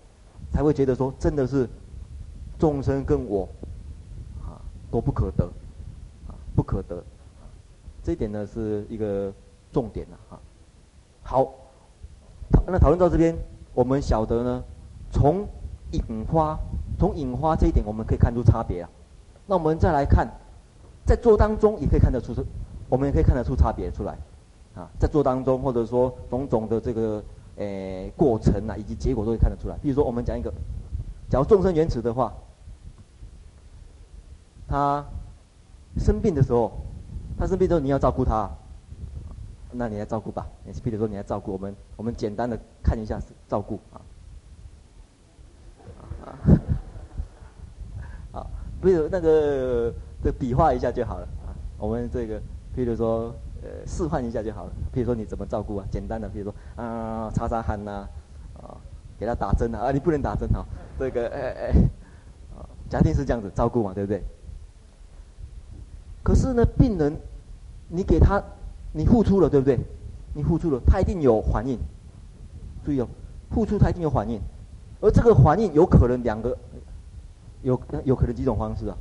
[0.51, 1.69] 才会觉得说真的是
[2.57, 3.47] 众生跟我，
[4.41, 5.45] 啊，都不可得，
[6.27, 7.03] 啊，不可得。
[8.03, 9.33] 这一点呢是一个
[9.71, 10.39] 重点了哈。
[11.23, 11.51] 好，
[12.67, 13.35] 那讨论到这边，
[13.73, 14.63] 我们晓得呢，
[15.11, 15.47] 从
[15.91, 16.57] 引发，
[16.99, 18.89] 从引发这一点，我们可以看出差别啊。
[19.47, 20.27] 那我们再来看，
[21.05, 22.33] 在做当中也可以看得出，
[22.89, 24.17] 我们也可以看得出差别出来
[24.75, 24.89] 啊。
[24.99, 27.23] 在做当中，或者说种种的这个
[27.57, 29.75] 诶过程啊，以及结果都会看得出来。
[29.81, 30.53] 比如说，我们讲一个，
[31.27, 32.33] 假如众生缘起的话，
[34.67, 35.05] 他
[35.97, 36.71] 生病的时候。
[37.37, 38.49] 他生病之后，你要照顾他，
[39.73, 40.47] 那你来照顾吧。
[40.63, 43.99] 你比如说，你来照顾我们，我们简单的看一下照顾 啊。
[48.31, 48.47] 啊，
[48.81, 51.51] 比如那个这比划一下就好了啊。
[51.77, 52.41] 我们这个，
[52.73, 54.71] 比如说呃示范一下就好了。
[54.93, 55.85] 比如说你怎么照顾啊？
[55.91, 58.07] 简单的，比如说啊擦擦汗呐，
[58.57, 58.77] 啊
[59.19, 60.65] 给他打针啊啊，你不能打针哈。
[60.97, 61.71] 这个哎哎，
[62.55, 64.23] 啊家庭是这样子照顾嘛，对不对？
[66.25, 67.15] 可是呢，病人，
[67.87, 68.43] 你给他，
[68.93, 69.79] 你付出了，对不对？
[70.33, 71.77] 你付出了，他一定有反应。
[72.83, 73.07] 注意哦，
[73.51, 74.41] 付出他一定有反应，
[75.01, 76.57] 而这个反应有可能两个，
[77.61, 78.97] 有有可能几种方式啊？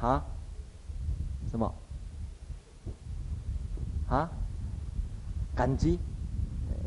[0.00, 0.24] 啊？
[1.50, 1.74] 什么？
[4.08, 4.30] 啊？
[5.54, 5.98] 感激？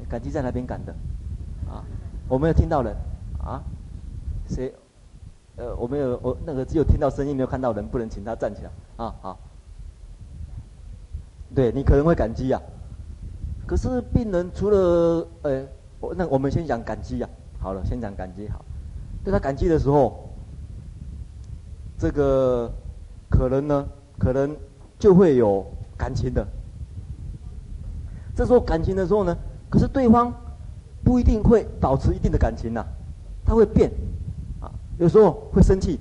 [0.09, 0.91] 感激在哪边感的？
[1.69, 1.85] 啊？
[2.27, 2.95] 我没有听到人
[3.43, 3.61] 啊？
[4.47, 4.73] 谁？
[5.57, 9.13] 呃，我没有，我那个只有听到声音，没有看到人，不能请他站起来啊。
[9.21, 9.39] 好，
[11.53, 15.67] 对你可能会感激呀、啊，可是病人除了呃，
[15.99, 17.63] 我那我们先讲感激呀、啊。
[17.63, 18.63] 好了，先讲感激好。
[19.23, 20.29] 对他感激的时候，
[21.97, 22.71] 这个
[23.29, 23.87] 可能呢，
[24.17, 24.55] 可能
[24.97, 25.63] 就会有
[25.95, 26.47] 感情的。
[28.33, 29.37] 这时候感情的时候呢，
[29.69, 30.33] 可是对方
[31.03, 32.83] 不一定会保持一定的感情呐、
[33.45, 33.91] 他会变。
[35.01, 35.99] 有时候会生气，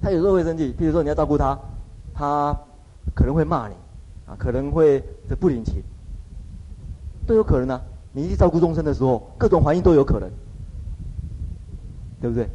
[0.00, 0.74] 他有时候会生气。
[0.76, 1.56] 比如说你要照顾他，
[2.12, 2.52] 他
[3.14, 3.74] 可能会骂你，
[4.26, 5.80] 啊，可能会这不领情，
[7.24, 7.80] 都有可能啊。
[8.12, 10.28] 你去照顾众生的时候，各种反应都有可能，
[12.20, 12.48] 对不对？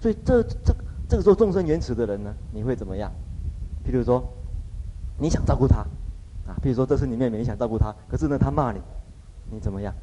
[0.00, 0.74] 所以这这
[1.06, 3.12] 这个时候众生缘起的人呢，你会怎么样？
[3.86, 4.26] 譬如说，
[5.18, 5.80] 你想照顾他，
[6.50, 8.80] 啊，譬如说这是你妹妹，你想照顾他，可是呢他骂你，
[9.50, 9.94] 你怎么样？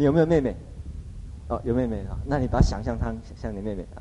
[0.00, 0.56] 你有没有妹妹？
[1.48, 4.00] 哦，有妹妹啊，那你把它想象她像你妹妹啊。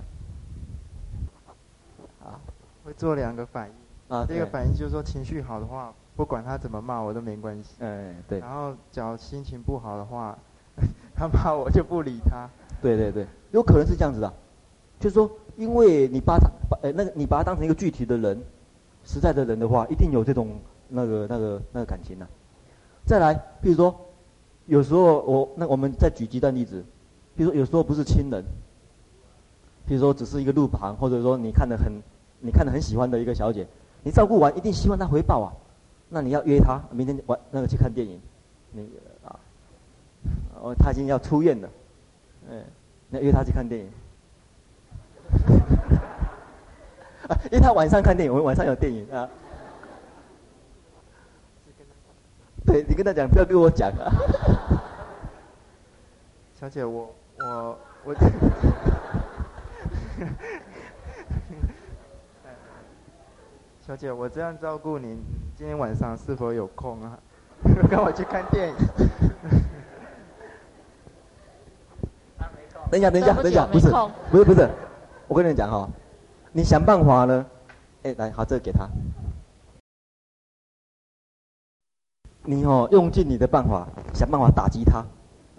[2.23, 2.39] 啊，
[2.85, 4.25] 会做两个反应啊。
[4.25, 7.75] 第一个反应就是说情绪好的话，不管他怎么骂我都没关系。
[7.79, 8.39] 哎，对。
[8.39, 10.39] 然后，只要心情不好的话，
[11.13, 12.49] 他骂我就不理他。
[12.81, 14.33] 对对对，有可能是这样子的，
[15.01, 18.41] 就是说，因为你把他把呃那个你把他当成一个具体的人，
[19.03, 22.25] 实在的人的话，一定有这种那个那个那个感情的。
[23.05, 23.93] 再来，比如说。
[24.69, 26.85] 有时候我那我们再举极端例子，
[27.35, 28.45] 比如说有时候不是亲人，
[29.87, 31.91] 比如说只是一个路旁，或者说你看的很，
[32.39, 33.65] 你看的很喜欢的一个小姐，
[34.03, 35.51] 你照顾完一定希望她回报啊，
[36.07, 38.21] 那你要约她明天晚那个去看电影，
[38.71, 38.89] 那个
[39.27, 39.39] 啊，
[40.61, 41.69] 哦，她已经要出院了，
[42.51, 42.63] 嗯，
[43.09, 43.87] 你要约她去看电影，
[47.27, 49.27] 啊，因为她晚上看电影，我们晚上有电影啊。
[52.69, 54.13] 对，你跟他讲，不要跟我讲啊。
[56.53, 58.13] 小姐，我我我。
[63.81, 65.17] 小姐，我这样照顾您，
[65.55, 67.17] 今天晚上是否有空啊？
[67.89, 68.75] 跟我去看电影。
[72.91, 73.89] 等一下，等一下，等一下，不是，
[74.29, 74.69] 不是，不是，
[75.27, 75.89] 我跟你讲哈，
[76.51, 77.43] 你想办法呢？
[78.03, 78.87] 哎，来，好，这个给他。
[82.49, 85.05] 你哦，用尽你的办法，想办法打击他，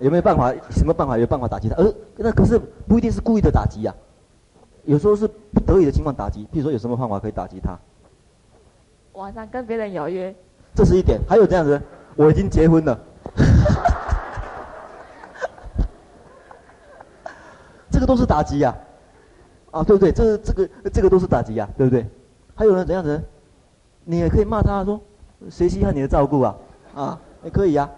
[0.01, 0.53] 有没有办法？
[0.71, 1.17] 什么办法？
[1.17, 1.77] 有办法打击他？
[1.77, 3.95] 呃，那可是不一定是故意的打击呀，
[4.83, 6.49] 有时候是不得已的情况打击。
[6.51, 7.79] 比如说，有什么方法可以打击他？
[9.13, 10.35] 晚上跟别人有约，
[10.75, 11.21] 这是一点。
[11.29, 11.81] 还有这样子，
[12.17, 12.99] 我已经结婚了，
[17.89, 18.77] 这个都是打击呀，
[19.71, 20.11] 啊，对不对？
[20.11, 22.05] 这这个这个都是打击呀，对不对？
[22.57, 23.23] 还有呢，怎样子？
[24.03, 25.01] 你也可以骂他说，
[25.49, 26.53] 谁稀罕你的照顾啊？
[26.95, 27.89] 啊，也可以呀，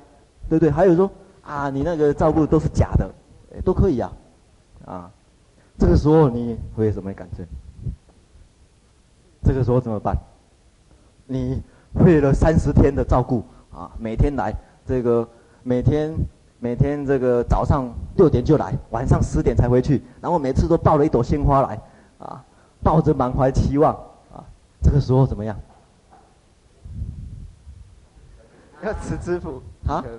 [0.49, 0.71] 对不对？
[0.71, 1.11] 还有说
[1.43, 3.11] 啊，你那个照顾都是假的，
[3.65, 4.11] 都可以呀，
[4.85, 5.11] 啊，
[5.79, 7.45] 这个时候你会有什么感觉？
[9.45, 10.17] 这个时候怎么办？
[11.27, 11.61] 你
[11.95, 14.55] 为了三十天的照顾啊，每天来
[14.87, 15.27] 这个，
[15.63, 16.15] 每天
[16.61, 21.81] 每天这个早上六点就来，晚上十点才回去，然后每次都抱了一朵鲜花来，
[22.19, 22.45] 啊，
[22.83, 23.93] 抱着满怀期望
[24.33, 24.45] 啊，
[24.83, 25.57] 这个时候怎么样？
[28.83, 29.55] 要持之以恒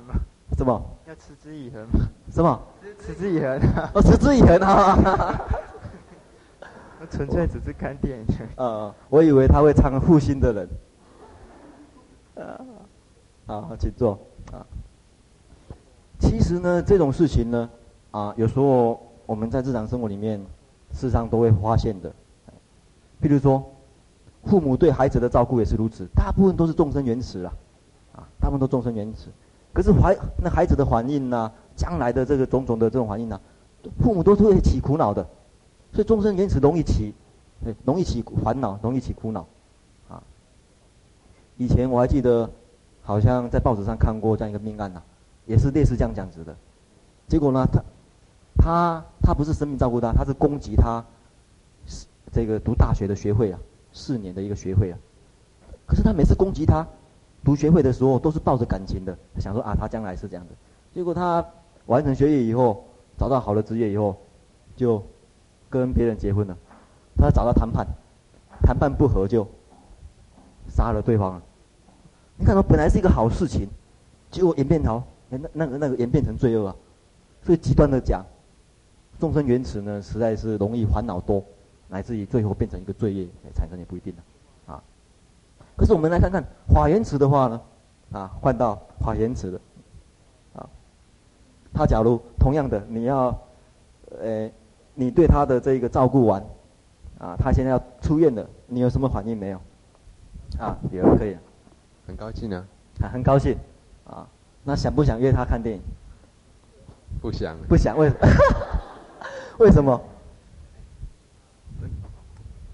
[0.08, 0.16] 吗？
[0.58, 0.82] 什么？
[1.08, 2.00] 要持之以恒吗？
[2.32, 2.60] 什么？
[3.06, 3.92] 持之以恒啊。
[3.94, 4.98] 哦，持之以恒啊！
[7.02, 8.26] 我纯粹只是看电影。
[8.56, 10.70] 呃，我以为他会唱《负心的人》。
[12.42, 12.66] 啊，
[13.46, 14.18] 好，请坐
[14.52, 14.66] 啊。
[16.20, 17.70] 其实呢，这种事情呢，
[18.12, 20.40] 啊，有时候我们在日常生活里面，
[20.94, 22.10] 事实上都会发现的。
[23.22, 23.62] 譬如说，
[24.46, 27.54] 父母对孩子的照顾也是如此，大部分都是众生缘起啊，啊，
[28.44, 29.30] 大部分都众生缘起。
[29.72, 33.40] 可是怀那孩子的反应呐，将来的这个种种的这种反应呐，
[34.02, 35.26] 父母都是会起苦恼的，
[35.94, 37.14] 所以众生缘起容易起，
[37.64, 39.48] 对，容易起烦恼，容易起苦恼。
[40.10, 40.22] 啊
[41.58, 42.50] 以前我还记得，
[43.02, 45.02] 好像在报纸上看过这样一个命案呐、
[45.46, 46.56] 也是类似这样讲子的。
[47.28, 47.84] 结果呢，他
[48.58, 51.04] 他他不是生命照顾他，他是攻击他
[52.32, 53.60] 这个读大学的学费啊，
[53.92, 54.98] 四年的一个学费啊。
[55.88, 56.86] 可是他每次攻击他
[57.44, 60.54] 读学会的时候，都是抱着感情的，想说啊，他将来是这样的。
[60.94, 61.46] 结果他
[61.86, 62.86] 完成学业以后，
[63.18, 64.16] 找到好的职业以后，
[64.76, 65.04] 就
[65.70, 66.58] 跟别人结婚了。
[67.18, 67.86] 他找到谈判，
[68.62, 69.48] 谈判不合就。
[70.70, 71.42] 杀了对方，
[72.38, 73.68] 你看到本来是一个好事情，
[74.32, 76.76] 结果演变成那那个那个演变成罪恶啊！
[77.44, 78.26] 所以极端的讲，
[79.20, 81.44] 众生缘起呢，实在是容易烦恼多，
[81.90, 84.22] 乃至于最后变成一个罪业产生也不一定的。
[85.76, 87.62] 可是我们来看看法缘池的话呢，
[88.12, 89.60] 啊，换到法缘池的，
[90.56, 90.70] 啊，
[91.74, 93.38] 他假如同样的你要，
[94.22, 94.50] 呃，
[94.94, 96.44] 你对他的这个照顾完，
[97.20, 99.60] 啊，他现在要出院了，你有什么反应没有？
[100.60, 101.36] 啊，有可以，
[102.06, 102.66] 很高兴啊，
[103.02, 103.58] 啊，很高兴，
[104.06, 104.28] 啊，
[104.64, 105.82] 那想不想约他看电影？
[107.20, 108.28] 不想，不想，为什么？
[109.60, 110.02] 为什么？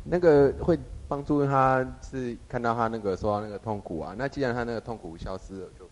[0.04, 0.78] 那个会
[1.10, 4.13] 帮助他，是看到他那个受到那个痛苦啊。
[4.15, 5.86] 那既然他那个痛苦消失了，就，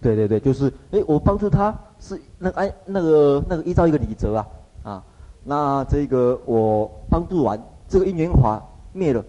[0.00, 4.46] 对对对，就是，哎，我帮助他是那哎那个那个依照一个礼则啊，
[4.84, 5.04] 啊，
[5.42, 8.62] 那这个我帮助完，这个因缘法
[8.92, 9.22] 灭了。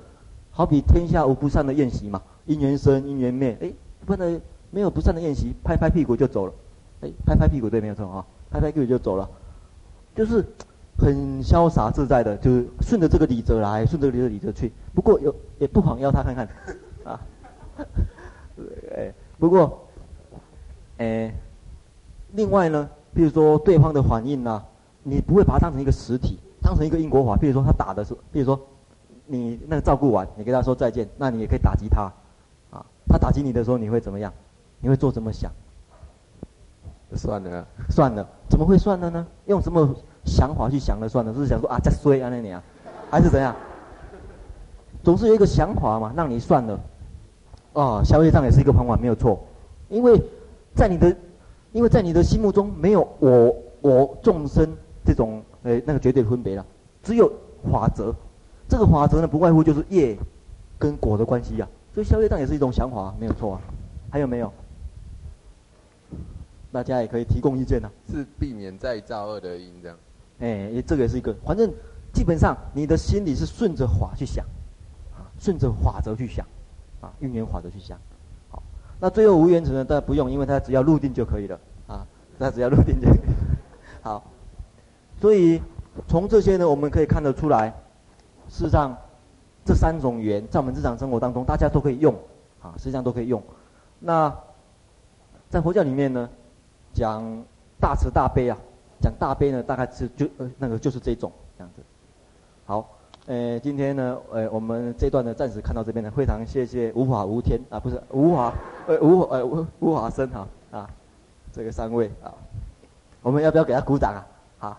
[0.51, 3.73] 好比天下无不散的宴席嘛，因缘生，因缘灭，哎，
[4.05, 6.53] 不能没有不散的宴席，拍拍屁股就走了，
[7.01, 9.27] 哎，拍拍屁股对，没有错啊，拍拍屁股就走了，
[10.15, 10.45] 就是
[10.97, 14.71] 很潇洒自在的，就是顺着这个理则来，顺着这个理则去。
[14.93, 16.47] 不过有也不妨邀他看看，
[17.03, 17.19] 啊，
[18.95, 19.87] 哎，不过，
[20.97, 21.33] 哎，
[22.33, 24.63] 另外呢，比如说对方的反应呢，
[25.03, 28.59] 你不会把它当成一个实体，当成一个因果法，比如说他打的是，比如说。
[29.27, 32.13] 你那个照顾完，你跟他说再见，那你也可以打击他，
[32.69, 34.31] 啊，他打击你的时候，你会怎么样？
[34.79, 35.51] 你会做怎么想？
[37.15, 39.25] 算了，算了，怎么会算了呢？
[39.47, 39.95] 用什么
[40.25, 41.33] 想法去想了算了？
[41.33, 42.61] 是想说啊，再衰啊那你啊，
[43.09, 43.55] 还是怎样？
[45.03, 46.79] 总是有一个想法嘛，让你算了。
[47.73, 49.39] 啊，消业障也是一个方法，没有错。
[49.89, 50.19] 因为
[50.73, 51.15] 在你的，
[51.71, 54.67] 因为在你的心目中没有我我众生
[55.05, 56.65] 这种呃那个绝对分别了，
[57.03, 57.31] 只有
[57.71, 58.13] 法则。
[58.67, 60.17] 这个法则呢，不外乎就是业
[60.79, 63.61] 跟果的关系呀、啊，所以消业障也是一种想法，没有错啊。
[64.09, 64.51] 还有没有？
[66.71, 67.91] 大家也可以提供意见呐、啊。
[68.11, 69.97] 是避免再造恶的因这样。
[70.39, 71.71] 哎，这个也是一个，反正
[72.13, 74.45] 基本上你的心里是顺着法去想，
[75.15, 76.45] 啊，顺着法则去想，
[77.01, 77.97] 啊，运缘法则去想。
[78.49, 78.61] 好，
[78.99, 79.83] 那最后无缘成呢？
[79.85, 82.05] 大家不用，因为他只要入定就可以了，啊，
[82.37, 83.19] 他只要入定就可以。
[84.03, 84.23] 好，
[85.19, 85.61] 所以
[86.07, 87.69] 从这些呢，我们可以看得出来，
[88.49, 88.95] 事实上
[89.63, 92.13] 这三种缘在我们日常生活当中，大家都可以用，
[92.61, 93.41] 啊，实际上都可以用。
[93.99, 94.33] 那
[95.49, 96.29] 在佛教里面呢，
[96.93, 97.23] 讲
[97.79, 98.57] 大慈大悲啊，
[99.01, 101.81] 讲大悲呢，大概是就呃那个就是这种这样子。
[102.65, 102.89] 好，
[103.27, 108.53] 呃，今天呢，呃，我们这段呢暂时看到这边呢，非常谢谢无法无天啊，不是无法
[108.87, 110.89] 呃无呃无无法生哈啊，
[111.53, 112.33] 这个三位啊。
[113.21, 114.25] 我们要不要给他鼓掌啊？
[114.59, 114.77] 好，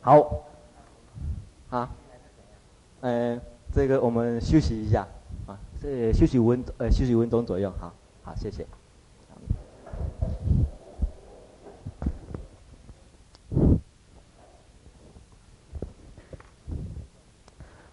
[0.00, 0.44] 好，
[1.70, 1.90] 啊，
[3.00, 3.40] 呃，
[3.72, 5.06] 这个我们休息一下
[5.46, 7.92] 啊，这休息五分呃休息五分钟左右，好，
[8.22, 8.66] 好，谢谢。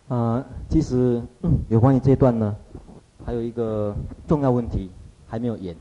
[0.08, 1.22] 啊，其实
[1.70, 2.56] 有关于这段呢，
[3.26, 3.96] 还有一个
[4.28, 4.92] 重要问题
[5.28, 5.76] 还没有演。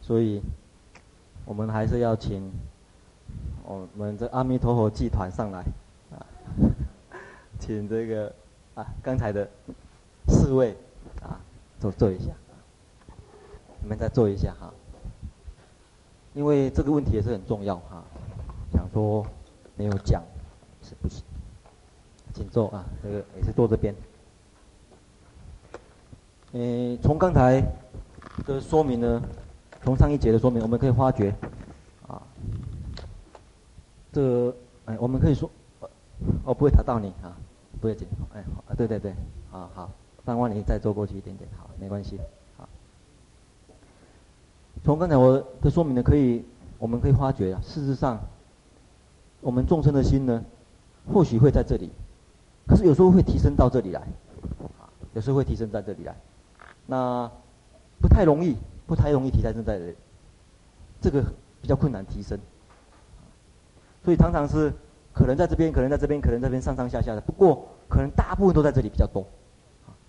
[0.00, 0.40] 所以，
[1.44, 2.48] 我们还是要请
[3.64, 5.58] 我们这阿弥陀佛祭团上来，
[6.12, 6.22] 啊，
[7.58, 8.32] 请这个
[8.76, 9.48] 啊刚才的
[10.28, 10.76] 四位
[11.20, 11.40] 啊
[11.80, 12.30] 坐坐一下，
[13.82, 14.72] 你们再坐一下哈，
[16.34, 18.04] 因为这个问题也是很重要哈，
[18.72, 19.26] 想说
[19.76, 20.22] 没有讲
[20.82, 21.22] 是不行，
[22.32, 23.94] 请坐啊，这个也是坐这边。
[26.52, 27.62] 嗯，从刚才
[28.46, 29.22] 的说明呢。
[29.84, 31.32] 从上一节的说明，我们可以发觉，
[32.08, 32.20] 啊，
[34.12, 34.52] 这，
[34.84, 35.48] 哎，我们可以说，
[36.42, 37.38] 我不会打到你啊，
[37.80, 39.12] 不会紧，哎，啊，对对对，
[39.52, 39.88] 啊好，
[40.24, 42.18] 三万你再坐过去一点点，好，没关系，
[42.56, 42.68] 好。
[44.82, 46.44] 从刚才我的说明呢，可以，
[46.78, 48.18] 我们可以发觉啊，事实上，
[49.46, 50.44] 我们众生的心呢，
[51.06, 51.88] 或许会在这里，
[52.66, 54.00] 可是有时候会提升到这里来，
[54.80, 56.16] 啊，有时候会提升在这里来，
[56.86, 57.30] 那
[58.00, 58.56] 不太容易。
[58.88, 59.96] 不太容易提升在这里，
[61.00, 61.20] 这个
[61.60, 62.38] 比较困难提升，
[64.04, 64.72] 所以常常是
[65.12, 67.20] 可能在这边，可能在这边，可能在这边上上下下的。
[67.20, 69.26] 不过可能大部分都在这里比较多，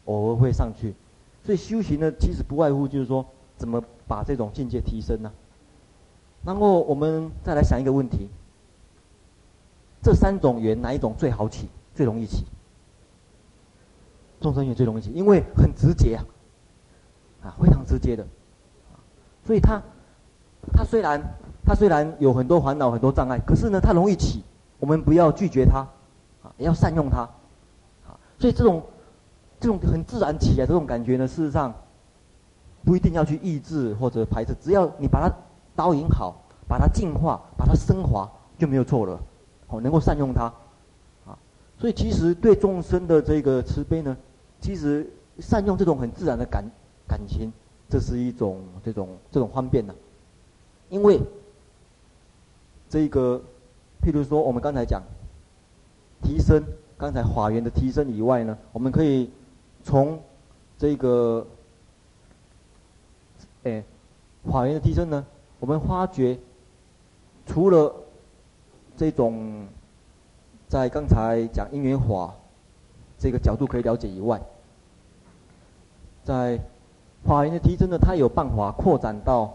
[0.06, 0.94] 偶尔会上去。
[1.44, 3.26] 所以修行呢，其实不外乎就是说，
[3.58, 5.32] 怎么把这种境界提升呢？
[6.46, 8.30] 然后我们再来想一个问题：
[10.08, 12.46] 这三种缘哪一种最好起，最容易起？
[14.40, 16.24] 众生缘最容易起，因为很直接啊，
[17.44, 18.26] 啊，非常直接的。
[19.44, 19.84] 所以他，
[20.72, 21.22] 他虽然
[21.66, 24.42] 他虽然有很多烦恼、很多障碍，可是呢，他容易起。
[24.80, 25.80] 我们不要拒绝他，
[26.42, 27.24] 啊，也要善用他，
[28.08, 28.16] 啊。
[28.40, 28.82] 所以这种
[29.60, 31.74] 这种很自然起来这种感觉呢，事实上
[32.86, 35.30] 不一定要去抑制或者排斥，只要你把它
[35.76, 36.34] 导引好，
[36.66, 39.20] 把它净化，把它升华，就没有错了。
[39.68, 40.46] 哦，能够善用它，
[41.26, 41.38] 啊。
[41.78, 44.16] 所以其实对众生的这个慈悲呢，
[44.60, 45.10] 其实
[45.40, 46.64] 善用这种很自然的感
[47.08, 47.52] 感情。
[47.90, 49.96] 这是一种这种这种方便呢，
[50.90, 51.22] 因为
[52.90, 53.42] 这个，
[54.04, 55.02] 譬如说我们刚才讲
[56.22, 56.62] 提升，
[56.98, 59.30] 刚才法缘的提升以外呢，我们可以
[59.86, 60.20] 从
[60.78, 61.48] 这个，
[63.64, 63.82] 哎，
[64.52, 65.26] 法缘的提升呢，
[65.62, 66.38] 我们发觉
[67.46, 67.96] 除了
[68.98, 69.68] 这种
[70.68, 72.34] 在刚才讲因缘法
[73.18, 74.42] 这个角度可以了解以外，
[76.24, 76.60] 在
[77.24, 79.54] 法缘的提升呢，它有办法扩展到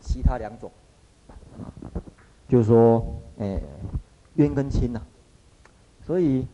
[0.00, 0.70] 其他两种，
[2.48, 3.04] 就是说，
[3.38, 3.60] 哎，
[4.34, 5.00] 冤跟亲呐。
[6.06, 6.46] 所以，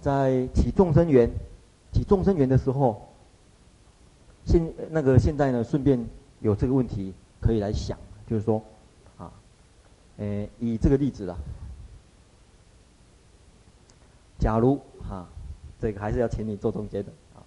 [0.00, 1.28] 在起众生缘、
[1.92, 3.08] 起众生缘的时候，
[4.44, 6.04] 现那个现在呢，顺便
[6.40, 8.62] 有这个问题可以来想，就是说，
[10.18, 11.36] 哎，以这个例子啦，
[14.38, 15.26] 假如哈、
[15.80, 17.42] 这个还是要请你做中间的啊。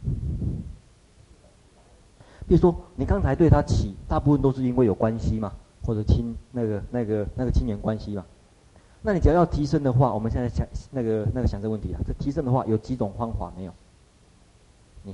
[2.48, 5.52] 比如说，你刚才对他起，大部分都是因为有关系嘛，
[5.84, 8.26] 或者亲那个、那个、那个亲缘关系嘛。
[9.02, 13.74] 那你只要要提升的话，我们现在想那个、那个想这个问题啊，这提升的话有几种方法没有？
[15.04, 15.14] 你，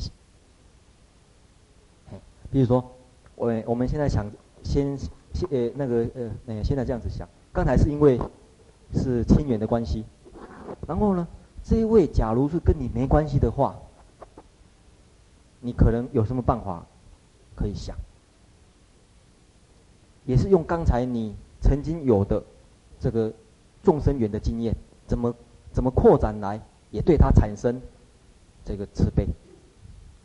[2.52, 2.84] 比如说，
[3.36, 4.26] 我我们现在想
[4.64, 4.98] 先
[5.34, 8.20] 先呃那个呃呃现在这样子想，刚才是因为
[8.94, 10.04] 是亲缘的关系，
[10.88, 11.26] 然后呢，
[11.64, 13.76] 这一位假如是跟你没关系的话，
[15.62, 16.86] 你可能有什么办法？
[17.56, 17.96] 可以想，
[20.26, 22.44] 也是用刚才你曾经有的
[23.00, 23.32] 这个
[23.84, 24.76] 众生缘的经验，
[25.06, 25.36] 怎么
[25.72, 27.80] 怎么扩展来也对他产生
[28.66, 29.28] 这个慈悲，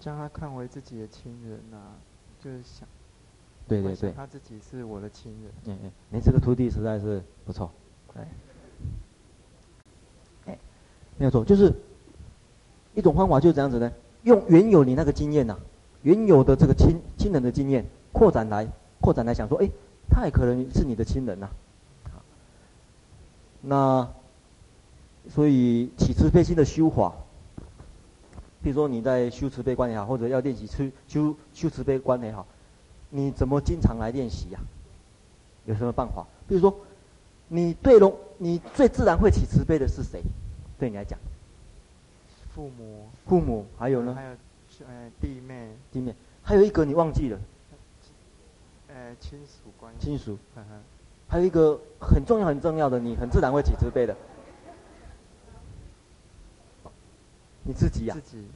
[0.01, 2.01] 将他看为自己的亲人啊，
[2.43, 2.89] 就是想，
[3.69, 5.53] 对对对，他自己是我的亲人。
[5.67, 7.71] 嗯嗯，你这个徒弟实在是不错，
[8.15, 8.29] 哎，
[10.47, 10.59] 哎，
[11.19, 11.73] 没有错，就是
[12.95, 13.93] 一种方法就是这样子呢，
[14.23, 15.61] 用原有你那个经验呐、啊，
[16.03, 18.67] 原有的这个亲亲人的经验扩展来
[19.01, 19.69] 扩展来想说，哎，
[20.11, 21.49] 他也可能是你的亲人呐、
[22.05, 22.25] 啊，
[23.61, 24.09] 那。
[25.31, 27.13] 所以起慈悲心的修法，
[28.63, 32.47] 比如说你在修慈悲观也好，或者要练习修修修慈悲观也好，
[33.11, 34.61] 你怎么经常来练习呀？
[35.67, 36.27] 有什么办法？
[36.47, 36.75] 比如说，
[37.49, 40.23] 你对龙，你最自然会起慈悲的是谁？
[40.79, 41.19] 对你来讲，
[42.55, 43.09] 父母。
[43.27, 44.15] 父母还有呢？
[44.15, 44.31] 还有，
[44.87, 45.71] 呃，弟妹。
[45.93, 47.39] 弟妹，还有一个你忘记了。
[48.89, 50.07] 呃，亲属关系。
[50.07, 50.39] 亲属。
[50.55, 50.81] 呵呵。
[51.29, 54.17] 还有一个很重要很重要的，你很自然会起慈悲的。
[57.65, 58.47] 你自己呀、啊，自己，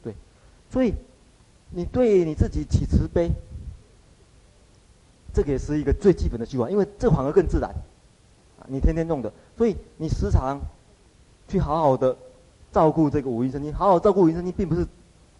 [0.00, 0.14] 对，
[0.70, 0.94] 所以
[1.70, 3.28] 你对你自己起慈悲，
[5.34, 7.68] 这个也是一个最基本的习惯，因为这反而更自然，
[8.68, 10.60] 你天天弄的，所以你时常
[11.48, 12.16] 去好好的
[12.70, 14.86] 照顾这个五阴身经，好好照顾五阴身经，并不是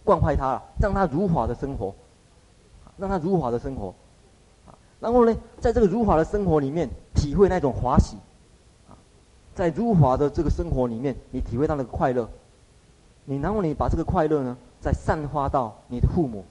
[0.03, 1.95] 惯坏他，让他如法的生活，
[2.99, 3.95] 让他如法的生活，
[5.01, 8.17] 然后呢，在这个如法的生活里面，体会那种欢喜，
[9.55, 12.29] 在如法的这个生活里面，你体会到那个快乐。
[13.27, 16.45] 你然后你把这个快乐呢，再散发到你的父母，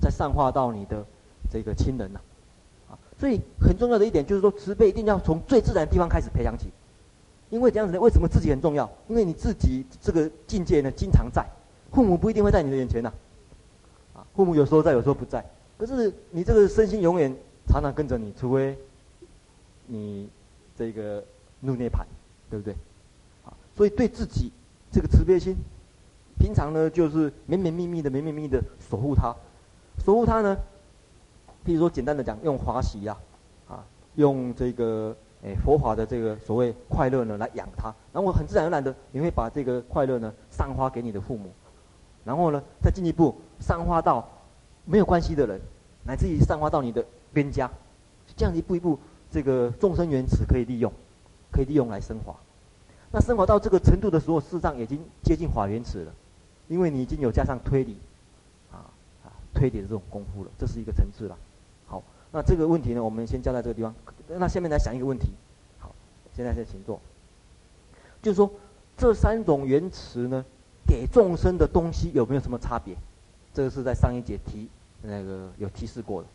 [0.00, 1.04] 再散发到你的
[1.48, 2.20] 这个亲人呐，
[3.22, 6.72] 所以很重要的一点就是说，慈悲一定要从最自然的地方开始培养起，
[7.50, 8.90] 因为这样子呢，为什么自己很重要？
[9.06, 11.46] 因为你自己这个境界呢，经常在，
[11.92, 13.12] 父母不一定会在你的眼前呐，
[14.12, 15.48] 啊，父母有时候在，有时候不在，
[15.78, 17.32] 可是你这个身心永远
[17.68, 18.76] 常常跟着你，除非
[19.86, 20.28] 你
[20.76, 21.22] 这个
[21.60, 22.02] 入涅槃，
[22.50, 22.74] 对不对？
[23.44, 24.50] 啊，所以对自己
[24.90, 25.54] 这个慈悲心。
[26.40, 28.60] 平常呢，就是绵绵密密的、绵绵密密的
[28.90, 29.32] 守护他，
[30.04, 30.58] 守护他呢，
[31.64, 33.16] 譬如说简单的讲，用华喜呀，
[33.68, 33.84] 啊，
[34.16, 41.50] 用这个诶佛法的这个所谓快乐呢来养他，然后很自然而然的，你会把这个快乐呢散发给你的父母，
[42.24, 44.28] 然后呢再进一步散发到
[44.84, 45.60] 没有关系的人，
[46.04, 47.70] 乃至于散发到你的边家，
[48.36, 48.98] 这样一步一步，
[49.30, 50.92] 这个众生缘起可以利用，
[51.50, 52.34] 可以利用来升华。
[53.12, 56.12] 那升华到这个程度的时候，事实上已经接近法缘起了。
[56.68, 57.98] 因为你已经有加上推理，
[58.70, 58.88] 啊
[59.24, 61.36] 啊推理的这种功夫了，这是一个层次了。
[62.32, 63.94] 那这个问题呢，我们先交在这个地方。
[64.28, 65.28] 那下面来想一个问题。
[65.78, 65.94] 好，
[66.34, 66.98] 现在先请坐。
[68.22, 68.50] 就是说，
[68.96, 70.44] 这三种原词呢，
[70.86, 72.96] 给众生的东西有没有什么差别？
[73.52, 74.68] 这个是在上一节提
[75.02, 76.28] 那个有提示过的。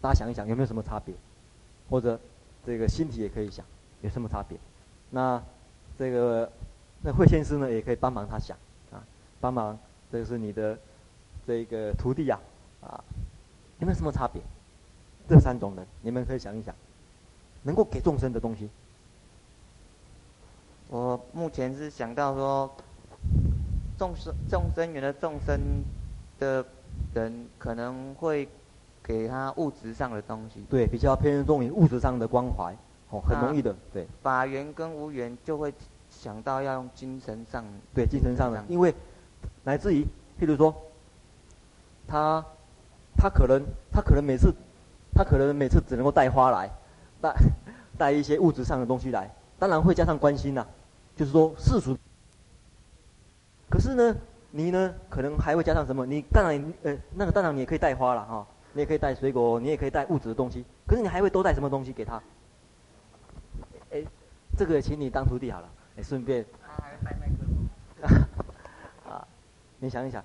[0.00, 1.14] 大家想一想，有没有什么差别？
[1.90, 2.18] 或者
[2.64, 3.64] 这个心体也可以想，
[4.00, 4.58] 有什么差别？
[5.10, 5.42] 那
[5.98, 6.50] 这个
[7.02, 8.56] 那慧先生呢，也可以帮忙他想
[8.90, 9.04] 啊。
[9.38, 9.78] 帮忙，
[10.10, 10.78] 这个是你的
[11.46, 12.40] 这个徒弟呀，
[12.80, 13.04] 啊，
[13.80, 14.40] 有没有什么差别？
[15.28, 16.74] 这三种人，你们可以想一想，
[17.62, 18.68] 能够给众生的东西。
[20.88, 22.70] 我目前是想到说，
[23.98, 25.58] 众生众生缘的众生
[26.38, 26.64] 的
[27.14, 28.48] 人可能会
[29.02, 30.64] 给他物质上的东西。
[30.68, 32.76] 对，比较偏重于物质上的关怀，
[33.10, 34.06] 哦，很容易的，对。
[34.22, 35.72] 法缘跟无缘就会
[36.10, 37.64] 想到要用精神上。
[37.94, 38.94] 对，精神上的，因为。
[39.64, 40.04] 乃至于，
[40.40, 40.74] 譬如说，
[42.06, 42.44] 他，
[43.16, 43.62] 他可能，
[43.92, 44.52] 他可能每次，
[45.14, 46.70] 他可能每次只能够带花来，
[47.20, 47.34] 带，
[47.98, 50.66] 带一些物质上的东西来，当然会加上关心呐、啊，
[51.16, 51.96] 就是说世俗。
[53.70, 54.16] 可是呢，
[54.50, 56.04] 你呢，可能还会加上什么？
[56.06, 60.64] 你当然，呃，那个当然你也可以带花了哈，你也可以带水果，你也可以带物质的东西。
[60.86, 62.22] 可是你还会多带什么东西给他？
[63.90, 64.02] 哎，
[64.56, 66.44] 这个请你当徒弟好了，哎，顺便。
[66.62, 68.22] 他还会带麦克风。
[69.78, 70.22] 你想一想，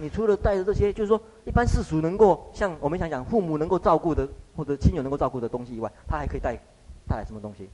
[0.00, 4.26] 你除了带着这些，就是说一般世俗能够像我们想想父母能够照顾的
[4.56, 6.56] 或者亲友能够照顾的东西以外，他还可以带
[7.06, 7.68] 带来什么东西？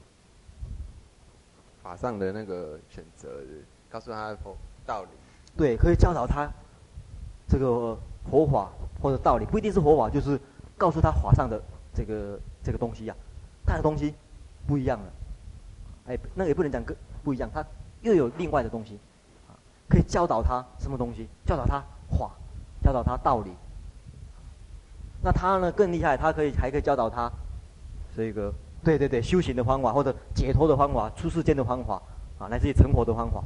[1.81, 3.29] 法上的那个选择，
[3.89, 4.55] 告诉他佛
[4.85, 5.09] 道理。
[5.55, 6.51] 对，可以教导他
[7.47, 7.97] 这个
[8.29, 8.69] 佛法
[9.01, 10.37] 或者道理，不一定是佛法，就是
[10.77, 11.61] 告诉他法上的
[11.93, 14.13] 这个这个东西呀、啊，他的东西
[14.67, 15.05] 不一样了。
[16.07, 17.65] 哎，那也不能讲个不一样，他
[18.01, 18.99] 又有另外的东西。
[19.89, 21.25] 可以教导他什么东西？
[21.45, 22.31] 教导他话，
[22.83, 23.51] 教导他道理。
[25.23, 27.31] 那他呢更厉害，他可以还可以教导他
[28.15, 28.53] 这个
[28.83, 32.01] 对对对修行的方法，或者解脱的方法，出世间的方法
[32.39, 33.43] 啊，来自于成佛的方法。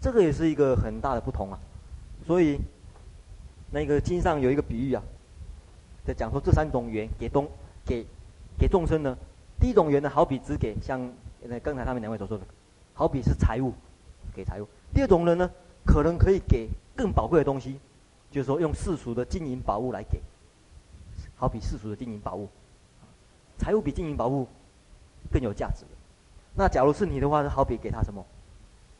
[0.00, 1.58] 这个也是一个很大的不同啊。
[2.26, 2.58] 所以
[3.70, 5.02] 那个经上有一个比喻啊，
[6.04, 7.48] 在讲说这三种缘给东
[7.84, 8.04] 给
[8.58, 9.16] 给众生呢，
[9.60, 11.00] 第一种缘呢，好比只给像
[11.62, 12.44] 刚才他们两位所说的。
[12.92, 13.72] 好比是财物，
[14.34, 14.66] 给财物。
[14.92, 15.48] 第二种人呢，
[15.88, 17.80] 可能可以给更宝贵的东西，
[18.30, 20.20] 就是说用世俗的金银宝物来给，
[21.34, 22.46] 好比世俗的金银宝物，
[23.56, 24.46] 财物比金银宝物
[25.32, 25.86] 更有价值。
[26.54, 28.22] 那假如是你的话，是好比给他什么？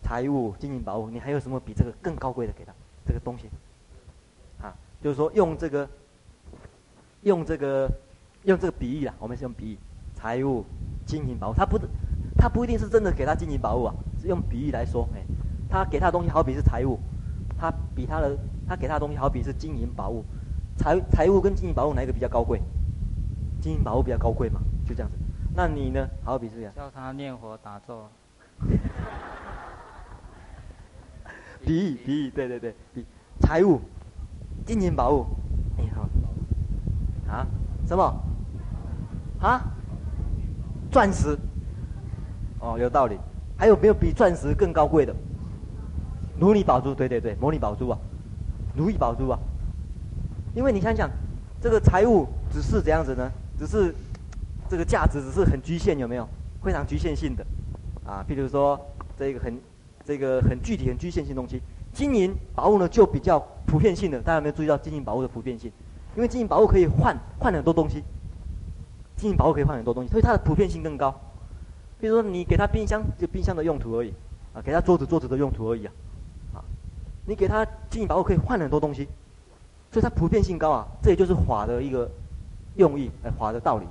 [0.03, 2.73] 财物、金银宝物，你还有什么比这个更高贵的给他
[3.07, 3.51] 这个东西？
[4.63, 5.87] 啊，就是说用这个，
[7.23, 7.87] 用这个，
[8.45, 9.79] 用这个比喻啊，我们是用比喻，
[10.15, 10.65] 财物、
[11.05, 11.79] 金银宝物，他不，
[12.39, 15.23] 他不一定是真的给他金银宝物啊，是用比喻来说，哎，
[15.69, 16.99] 他给他的东西好比是财物，
[17.59, 20.25] 他比他的，他给他的东西好比是金银宝物，
[20.77, 22.61] 财财物跟金银宝物哪一个比较高贵？
[23.61, 25.17] 金银宝物比较高贵嘛，就这样子。
[25.55, 26.09] 那你呢？
[26.23, 26.73] 好比是这样。
[26.75, 28.09] 叫他念佛打坐。
[31.67, 33.05] 比喻，比喻，对对对，比
[33.41, 33.81] 财物、
[34.65, 35.27] 金银宝物，
[35.77, 36.09] 你、哎、好，
[37.33, 37.47] 啊，
[37.87, 38.23] 什么？
[39.41, 39.61] 啊？
[40.91, 41.37] 钻石？
[42.61, 43.19] 哦，有道理。
[43.57, 45.15] 还有没有比钻石更高贵的？
[46.41, 47.99] 如意宝珠，对对对，模拟宝珠啊，
[48.77, 49.39] 如意宝珠啊。
[50.55, 51.11] 因为你想想，
[51.61, 53.31] 这个财物只是怎样子呢？
[53.59, 53.95] 只是
[54.69, 56.29] 这个价值只是很局限，有没有？
[56.63, 57.47] 非常局限性的，
[58.05, 58.79] 啊，譬如说
[59.17, 59.59] 这个很。
[60.05, 61.61] 这个很具体、很局限性的东西，
[61.93, 64.19] 金银宝物呢就比较普遍性的。
[64.23, 65.71] 大家有没有注意到金银宝物的普遍性？
[66.17, 68.03] 因为金银宝物可以换换很多东西，
[69.17, 71.15] 金银宝物可以换很多东西，所以它的普遍性更高。
[72.01, 74.15] 比如说你给他冰箱，就冰箱的用途而已
[74.55, 75.85] 啊；给他桌子，桌子的用途而已。
[75.85, 75.93] 啊，
[77.29, 79.07] 你给他金银宝物可以换很多东西，
[79.93, 80.87] 所以它普遍性高啊。
[81.03, 82.11] 这也就是法的一个
[82.77, 83.87] 用意，哎，法的道理，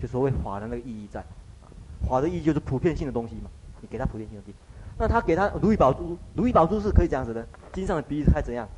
[0.00, 1.24] 就所谓法的那个意义在。
[2.08, 4.56] 法的意义就是普遍性的东西嘛，你给他普遍性的东西。
[4.96, 7.44] 那他给他如意宝珠，如意宝珠是可以这样子的。
[7.72, 8.68] 金上的比喻是看怎样？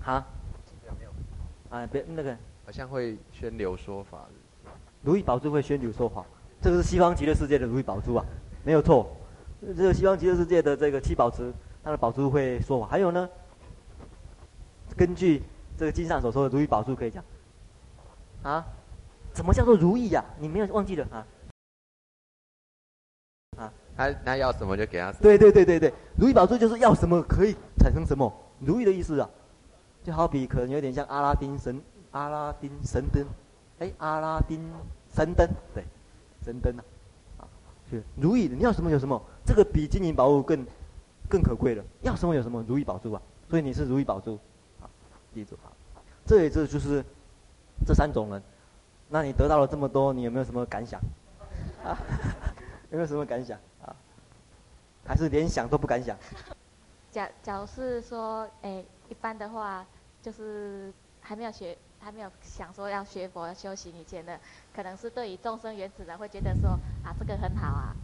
[0.00, 0.24] 哈？
[1.68, 2.34] 啊，别那个。
[2.66, 4.24] 好像会宣流说法。
[5.02, 6.24] 如意宝珠会宣流说法，
[6.62, 8.24] 这个是西方极乐世界的如意宝珠啊，
[8.64, 9.06] 没有错。
[9.76, 11.52] 这个西方极乐世界的这个七宝池，
[11.84, 12.86] 它的宝珠会说法。
[12.86, 13.28] 还有呢，
[14.96, 15.42] 根据
[15.78, 17.22] 这个经上所说的如意宝珠可以讲。
[18.42, 18.64] 啊？
[19.32, 20.38] 怎么叫做如意呀、啊？
[20.38, 21.26] 你没有忘记了啊？
[23.56, 25.22] 啊他他要什么就给他什么。
[25.22, 29.28] 对对对对对，如意宝珠就是要什么可以产生什么，如意的意思啊，
[30.04, 31.80] 就好比可能有点像阿拉丁神
[32.12, 33.26] 阿拉丁神灯，
[33.80, 34.60] 哎，阿拉丁
[35.12, 35.84] 神灯，对，
[36.44, 36.84] 神灯啊，
[37.38, 37.48] 啊，
[37.90, 40.64] 是如意，你要什么有什么，这个比金银宝物更
[41.28, 44.38] 更可贵了，要什么有什么，如意宝珠啊，所以你是如意宝珠，
[44.80, 44.88] 啊，
[45.34, 45.68] 记住啊，
[46.26, 47.04] 这也这就是
[47.86, 48.42] 这三种人，
[49.08, 51.00] 那你得到了这么多，你有没有什么感想？
[51.84, 51.98] 啊，
[52.90, 53.58] 有没有什么感想？
[53.82, 53.94] 啊
[55.06, 56.16] 还是连想都不敢想。
[57.10, 59.84] 假假如是说，诶，一般的话，
[60.22, 64.40] 就是还没有学，还没有想说要学佛要修行以前的，
[64.74, 66.70] 可能是对于众生原始人，会觉得说，
[67.04, 67.94] 啊，这个很好啊，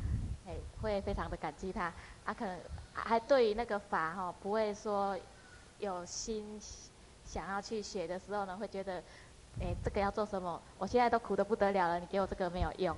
[0.44, 1.90] 诶，会非常的感激他。
[2.26, 2.54] 啊，可能
[3.04, 5.16] 还对于那个法哈、哦，不会说
[5.78, 6.60] 有心
[7.24, 9.02] 想要去学的时候呢，会觉得，
[9.60, 10.60] 哎，这个要做什么？
[10.78, 12.96] 我现在都苦得不得了了，你给我这个没有用。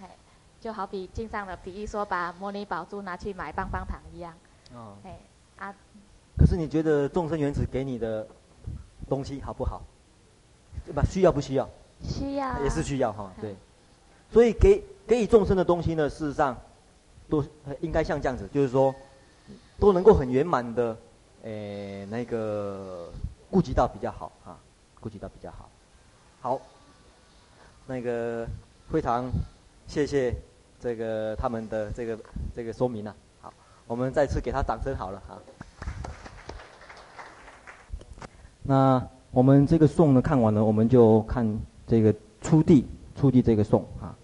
[0.00, 0.08] 哎
[0.60, 4.34] 就好比经上的比喻说，把摩尼宝珠拿去买棒棒糖一样。
[4.74, 4.94] 哦。
[5.04, 5.18] 哎，
[5.56, 5.74] 啊。
[6.36, 8.26] 可是你觉得众生缘子给你的
[9.08, 9.80] 东西好不好？
[10.84, 11.02] 对吧？
[11.02, 11.66] 需要不需要？
[12.02, 12.60] 需要、啊。
[12.62, 13.56] 也是需要哈，对。
[14.30, 16.54] 所以给给予众生的东西呢，事实上
[17.28, 17.42] 都
[17.80, 18.94] 应该像这样子，就是说
[19.80, 20.96] 都能够很圆满的，
[21.42, 23.10] 诶、那个
[23.50, 24.58] 顾及到比较好啊，
[25.00, 25.68] 顾及到比较好。
[26.42, 26.60] 好，
[27.86, 28.46] 那个
[28.90, 29.28] 非常
[29.86, 30.34] 谢谢。
[30.82, 32.18] 这个他们的这个
[32.54, 33.10] 这个说明了、
[33.42, 33.54] 啊，好，
[33.86, 35.38] 我们再次给他掌声好了哈。
[38.62, 41.46] 那我们这个颂呢看完了，我们就看
[41.86, 44.16] 这个初地初地这个颂啊。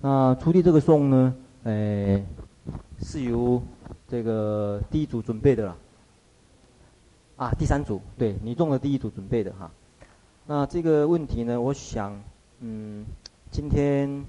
[0.00, 2.22] 那初地这个颂呢，诶，
[3.00, 3.62] 是由
[4.12, 5.76] 这个第一组准备的了。
[7.36, 9.70] 啊，第三组，对你中的第一组准备的哈。
[10.46, 12.22] 那这个问题呢，我想，
[12.60, 13.06] 嗯，
[13.50, 14.22] 今天。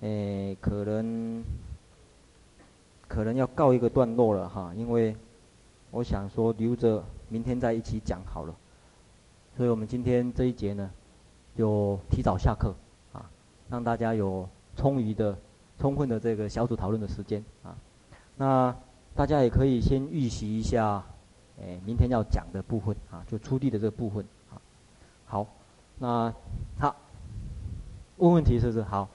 [0.00, 1.42] 诶，可能
[3.08, 5.16] 可能要告一个段落了哈，因为
[5.90, 8.54] 我想说留着明天再一起讲好了，
[9.56, 10.90] 所以我们今天这一节呢，
[11.56, 12.74] 就提早下课
[13.14, 13.24] 啊，
[13.70, 14.46] 让大家有
[14.76, 15.34] 充裕的、
[15.78, 17.74] 充分的这个小组讨论的时间啊。
[18.36, 18.76] 那
[19.14, 21.02] 大家也可以先预习一下，
[21.60, 24.60] 哎，明天要讲的部分啊，就出地的这个部分啊。
[25.24, 25.46] 好，
[25.98, 26.34] 那
[26.78, 26.94] 好，
[28.16, 29.08] 问问题是不是好？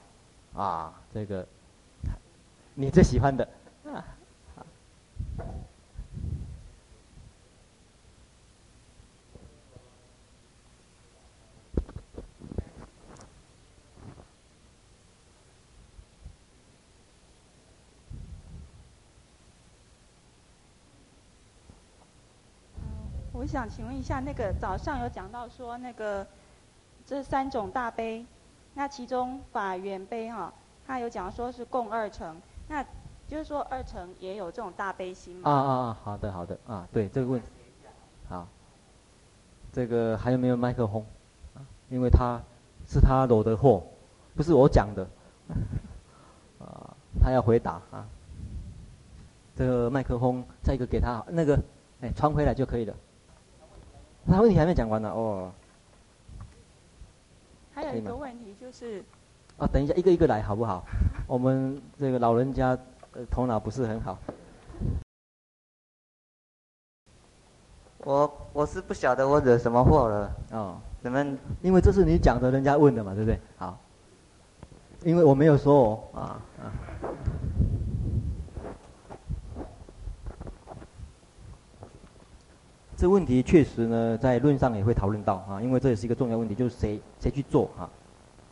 [0.54, 1.46] 啊，这个
[2.74, 3.46] 你最喜欢的
[3.84, 4.02] 啊。
[23.40, 26.26] 我想请问一下，那个早上有讲到说那个
[27.06, 28.22] 这三种大悲，
[28.74, 30.52] 那其中法缘悲哈，
[30.86, 32.36] 他有讲说是共二乘，
[32.68, 32.84] 那
[33.26, 35.50] 就是说二乘也有这种大悲心吗？
[35.50, 35.98] 啊啊啊！
[36.04, 37.46] 好的好的啊，对这个问题，
[38.28, 38.46] 好，
[39.72, 41.02] 这个还有没有麦克风？
[41.88, 42.38] 因为他
[42.86, 43.82] 是他惹的祸，
[44.36, 45.06] 不是我讲的，
[46.58, 48.06] 啊，他要回答啊。
[49.56, 51.58] 这个麦克风再一个给他，那个
[52.02, 52.94] 哎传回来就可以了。
[54.26, 55.52] 他问题还没讲完呢哦。
[57.74, 59.04] 还有一个问题就是。
[59.58, 60.82] 啊，等一下，一个一个来好不好？
[61.26, 62.78] 我们这个老人家
[63.12, 64.18] 呃头脑不是很好。
[67.98, 70.32] 我我是不晓得我惹什么祸了。
[70.52, 70.80] 哦。
[71.02, 73.38] 你们因为这是你讲的，人家问的嘛，对不对？
[73.58, 73.78] 好。
[75.04, 76.20] 因为我没有说哦啊
[76.62, 76.72] 啊。
[83.00, 87.88] 这问题确实呢，在论上也会讨论到啊，因为这也是一个重要问题，就是谁谁去做啊，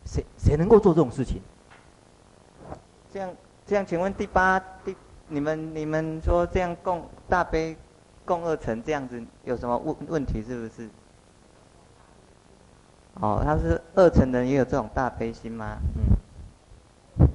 [0.05, 1.39] 谁谁能够做这种事情？
[3.13, 3.29] 这样
[3.63, 4.95] 这样，请问第八第
[5.27, 7.77] 你们你们说这样共大悲
[8.25, 10.41] 共二乘这样子有什么问问题？
[10.41, 10.89] 是不是？
[13.21, 15.77] 哦，他是二乘人也有这种大悲心吗？
[17.19, 17.27] 嗯。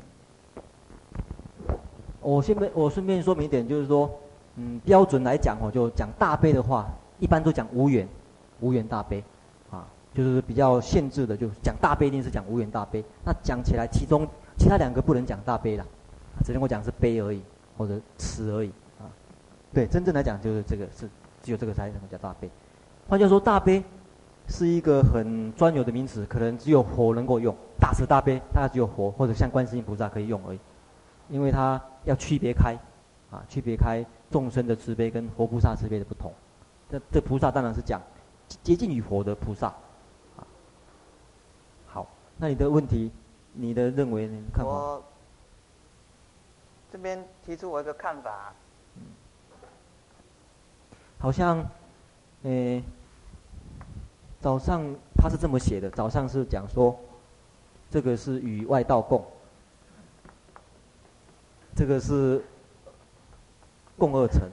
[2.20, 4.10] 我顺便我顺便说明一点，就是说，
[4.56, 6.88] 嗯，标准来讲哦，就讲大悲的话。
[7.18, 8.08] 一般都讲无缘，
[8.60, 9.22] 无缘大悲，
[9.70, 13.04] 啊，就是比较限制的，就讲大悲一定是讲无缘大悲。
[13.24, 15.86] 那讲起来，其中其他两个不能讲大悲了，
[16.44, 17.42] 只能够讲是悲而已，
[17.76, 19.06] 或者慈而已，啊，
[19.72, 21.08] 对，真正来讲就是这个是
[21.42, 22.50] 只有这个才能讲大悲。
[23.08, 23.82] 换句话说，大悲
[24.48, 30.58] 是一个很专有的名词，可能只有佛能够用，大慈大悲大概只有佛或者像观世音菩萨可以用而已，
[31.28, 32.76] 因为它要区别开，
[33.30, 36.32] 啊，区别开众生的慈悲跟佛菩萨慈悲的不同。
[36.94, 38.00] 这这菩萨当然是讲
[38.62, 39.66] 接近于佛的菩萨，
[40.36, 40.46] 啊，
[41.88, 43.10] 好，那你的问题，
[43.52, 44.40] 你的认为你？
[44.52, 44.70] 看法？
[44.70, 45.04] 我
[46.92, 48.54] 这边提出我一个看法，
[48.94, 49.02] 嗯，
[51.18, 51.66] 好像，
[52.44, 52.80] 诶，
[54.40, 56.96] 早上他是这么写的，早上是讲说，
[57.90, 59.26] 这个是与外道共，
[61.74, 62.44] 这个是
[63.98, 64.48] 共二乘。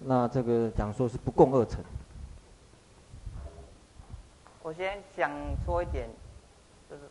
[0.00, 1.82] 那这个讲说是不共二乘。
[4.62, 5.30] 我先想
[5.64, 6.08] 说一点，
[6.88, 7.02] 就是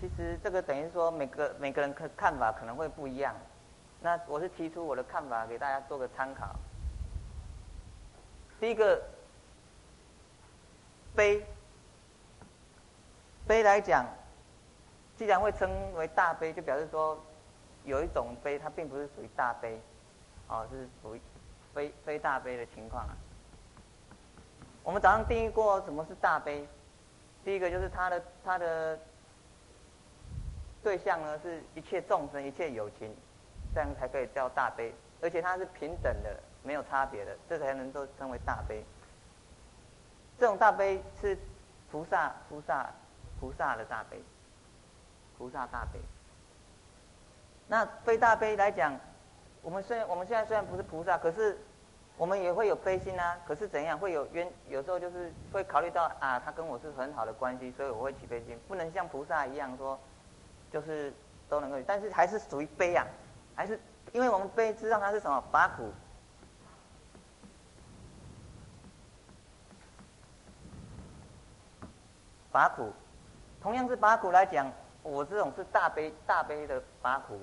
[0.00, 3.34] 其实这个等于说每个每个人看看法可能会不一样。
[4.00, 6.54] 那我是提出我的看法给大家做个参考。
[8.60, 9.02] 第一个，
[11.16, 11.44] 悲，
[13.46, 14.06] 悲来讲，
[15.16, 17.18] 既然会称为大悲，就表示说
[17.84, 19.80] 有一种悲，它并不是属于大悲，
[20.46, 21.20] 哦，是属于。
[21.74, 23.16] 非非大悲的情况啊，
[24.82, 26.68] 我们早上定义过什么是大悲，
[27.44, 28.98] 第一个就是他的他的
[30.82, 33.14] 对象呢，是一切众生一切有情，
[33.74, 34.92] 这样才可以叫大悲，
[35.22, 38.84] 而且它是平等的，没有差别的，这才能够称为大悲。
[40.38, 41.38] 这种大悲是
[41.90, 42.90] 菩萨菩萨
[43.40, 44.22] 菩萨的大悲，
[45.38, 45.98] 菩萨大悲。
[47.66, 48.98] 那非大悲来讲。
[49.62, 51.56] 我们虽然我们现在虽然不是菩萨，可是
[52.16, 53.38] 我们也会有悲心啊。
[53.46, 54.50] 可是怎样会有冤？
[54.68, 58.58] 有时候就是会考虑到啊，他跟我是很好的关系，所以我会起悲心。
[58.66, 59.98] 不能像菩萨一样说，
[60.72, 61.12] 就是
[61.48, 63.06] 都能够，但是还是属于悲啊，
[63.54, 63.78] 还是
[64.12, 65.92] 因为我们悲知道它是什么拔苦，
[72.50, 72.92] 拔苦，
[73.60, 74.70] 同样是拔苦来讲，
[75.04, 77.40] 我这种是大悲大悲的拔苦。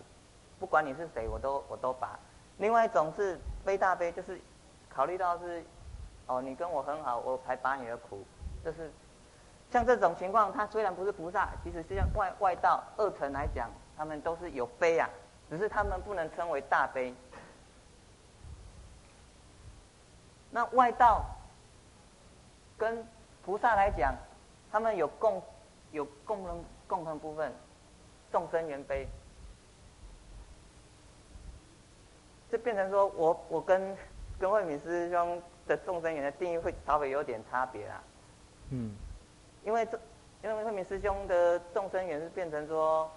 [0.60, 2.20] 不管你是谁，我都我都拔。
[2.58, 4.40] 另外一种是悲大悲，就是
[4.90, 5.64] 考虑到是，
[6.28, 8.26] 哦，你跟我很好，我才拔你的苦。
[8.64, 8.92] 就是
[9.72, 15.10] 像这种情况，他虽然不是菩萨，其实是像外外道二乘来讲，他们都是有悲啊，
[15.50, 17.14] 只是他们不能称为大悲。
[20.52, 21.24] 那外道
[22.78, 23.08] 跟
[23.46, 24.14] 菩萨来讲，
[24.72, 25.42] 他们有共
[25.92, 27.54] 有共同共同部分，
[28.32, 29.08] 众生缘悲。
[32.52, 33.96] 就变成说我我跟
[34.40, 38.04] 跟慧敏师兄的众生缘的定义会稍微有点差别啦。
[38.72, 38.92] 嗯。
[39.66, 40.00] 因为这
[40.44, 43.10] 因为慧敏师兄的众生缘是变成说，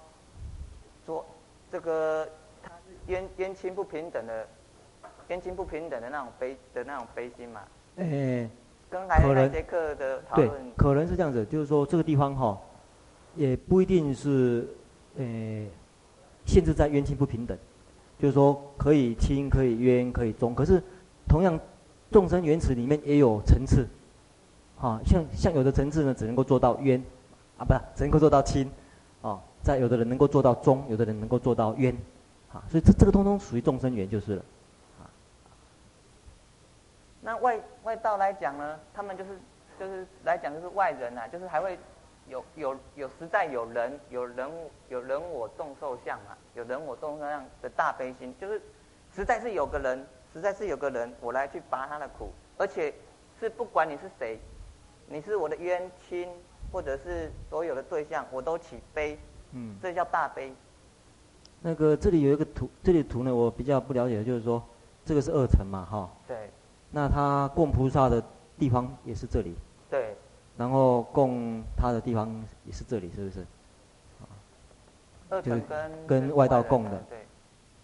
[1.06, 1.24] 说
[1.70, 2.28] 这个
[2.62, 4.46] 他是冤冤亲不平等的，
[5.28, 7.62] 冤亲不平等的那种悲的那种悲心嘛。
[7.96, 8.50] 哎、欸。
[8.90, 10.50] 跟来那节课的讨论。
[10.50, 12.60] 对，可能是这样子，就是说这个地方哈，
[13.34, 14.68] 也不一定是
[15.16, 15.24] 呃
[16.44, 17.56] 限制在冤亲不平等。
[18.22, 20.80] 就是说可以亲可以冤可以忠，可是
[21.28, 21.58] 同样
[22.08, 23.84] 众生缘起里面也有层次，
[24.80, 27.02] 啊，像像有的层次呢，只能够做到冤，
[27.58, 28.70] 啊，不是只能够做到亲，
[29.22, 31.92] 啊，在有的人能够做到中，有的人能够做到冤，
[32.52, 34.42] 啊，所以这这个通通属于众生缘就是了，
[35.00, 35.10] 啊。
[37.22, 39.30] 那外外道来讲呢，他们就是
[39.80, 41.76] 就是来讲就是外人啊，就是还会
[42.28, 44.50] 有有有实在有人有人
[44.88, 48.60] 有人我众受相嘛，有人我众受相的大悲心，就是
[49.14, 50.06] 实在是有个人。
[50.34, 52.94] 实在是有个人，我来去拔他的苦，而且
[53.38, 54.40] 是不管你是谁，
[55.06, 56.26] 你是我的冤亲，
[56.72, 59.18] 或者是所有的对象，我都起悲，
[59.50, 60.50] 嗯，这叫大悲。
[61.60, 64.64] 那个这里有一个图，这里图呢，我比较不了解的就是说，
[65.04, 66.10] 这个是二层嘛，哈。
[66.26, 66.48] 对。
[66.90, 68.24] 那他供菩萨的
[68.58, 69.54] 地方也是这里。
[69.90, 70.16] 对。
[70.56, 72.28] 然后供他的地方
[72.64, 73.46] 也是这里，是不是？
[75.30, 77.02] 二乘跟跟外道供的。
[77.08, 77.26] 对。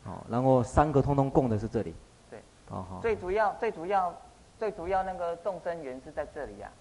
[0.05, 1.95] 好，然后三个通通供的是这里。
[2.31, 4.15] 对哦、最主要、最主要、
[4.59, 6.77] 最主要那个众生缘是在这里呀、啊。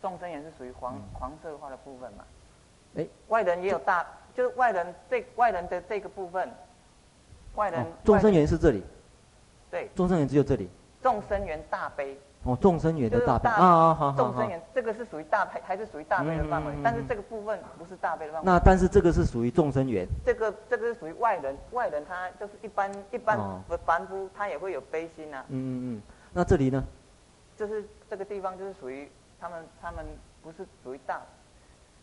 [0.00, 2.24] 众生缘是属于黄、嗯、黄色化的部分嘛？
[2.96, 4.02] 哎，外人也有大，
[4.34, 6.48] 就，就是外人这外人的这个部分，
[7.56, 7.84] 外人。
[8.04, 8.82] 众生缘是这里。
[9.70, 9.90] 对。
[9.94, 10.68] 众生缘只有这里。
[11.02, 12.16] 众生缘大悲。
[12.42, 14.12] 哦，众生缘的大悲啊啊好。
[14.16, 16.80] 众生缘这个是属于大悲，还是属于大悲的范围、嗯？
[16.82, 18.46] 但是这个部分不是大悲的范围。
[18.46, 20.06] 那但是这个是属于众生缘。
[20.24, 23.38] 这个这个是属于外人，外人他就是一般一般
[23.84, 25.44] 凡夫，他也会有悲心啊。
[25.48, 26.02] 嗯嗯嗯。
[26.32, 26.82] 那这里呢？
[27.58, 29.06] 就是这个地方就是属于
[29.38, 30.06] 他们，他们
[30.42, 31.20] 不是属于大。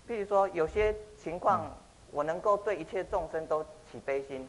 [0.07, 1.65] 譬如说有些情况，
[2.11, 4.47] 我能够对一切众生都起悲心，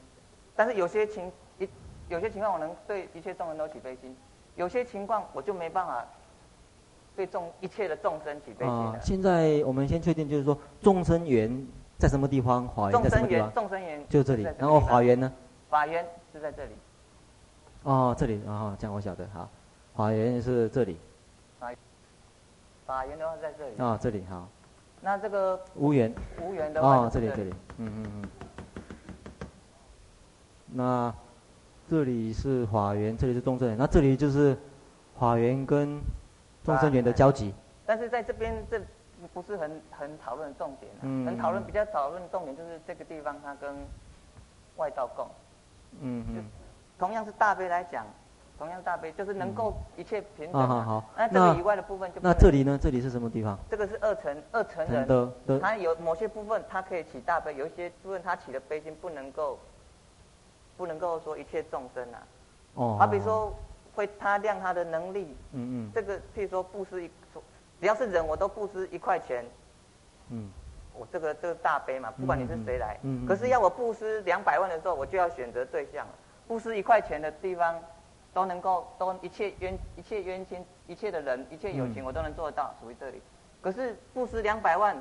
[0.55, 1.67] 但是有些情一
[2.11, 4.15] 有些情况，我能对一切众生都起悲心。
[4.59, 6.05] 有些情况我就没办法
[7.15, 8.99] 对众一切的众生起悲心了。
[9.01, 11.65] 现在我们先确定，就是说众生缘
[11.97, 12.69] 在什么地方？
[12.69, 13.55] 法缘在什么地方？
[13.55, 14.43] 众生缘就这里。
[14.59, 15.33] 然后法缘呢？
[15.71, 16.73] 法缘是在这里。
[17.85, 19.25] 哦，这里啊，这样我晓得。
[19.33, 19.49] 好，
[19.95, 20.99] 法缘是这里。
[21.61, 21.73] 法
[22.85, 23.81] 法缘的话在这里。
[23.81, 24.49] 啊，这里好。
[25.01, 26.13] 那这个无缘。
[26.43, 27.55] 无缘的话哦，这里这里。
[27.77, 28.29] 嗯嗯嗯。
[30.67, 31.15] 那。
[31.91, 34.55] 这里是法缘，这里是众生缘，那这里就是
[35.19, 35.99] 法缘跟
[36.63, 37.55] 众生缘的交集。
[37.87, 38.79] 但是在这边，这
[39.33, 43.75] 不是很很讨论的重点，啊嗯，很讨论比较讨论重点就是这个地方它跟
[44.77, 45.27] 外道共。
[46.01, 46.45] 嗯嗯。
[46.99, 48.05] 同样是大悲来讲，
[48.59, 50.67] 同样大悲就是能够一切平等，啊。
[50.67, 51.11] 好，嗯，好。
[51.17, 52.33] 那这个以外的部分就那。
[52.33, 52.79] 那这里呢？
[52.79, 53.59] 这里是什么地方？
[53.71, 59.59] 这个是二层二层人的，他有某些部分他可以起大悲，有一些部分他起的悲心不能够。
[60.79, 62.23] 不能够说一切众生啊，
[62.75, 63.53] 哦，好比说
[63.95, 67.11] 会他量他的能力，嗯嗯，这个譬如说布施一，
[67.81, 69.45] 只要是人我都布施一块钱，
[70.31, 70.49] 嗯，
[70.95, 76.13] 我这个这个大悲嘛，不管你是谁来，嗯，可是要我布施两百万的时候，我就要选择对象了，
[76.47, 77.79] 布施一块钱的地方，
[78.33, 83.21] 都能够都一切冤一切冤亲一切的人一切友情我都能做得到，属于这里，
[83.61, 84.97] 可是布施两百万，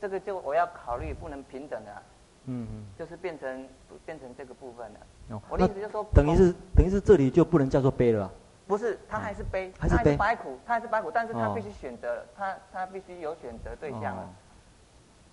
[0.00, 2.00] 这个就我要考虑不能平等的啊。
[2.46, 3.68] 嗯嗯，就是变成
[4.04, 5.00] 变成这个部分了。
[5.30, 8.30] 哦，我的意思就是说，等于是等于是这里就不能叫做悲了。
[8.66, 14.28] 不是，他还是悲，还是悲，白苦，他还是白苦，但是他必须选择，他他必须有选择对象了。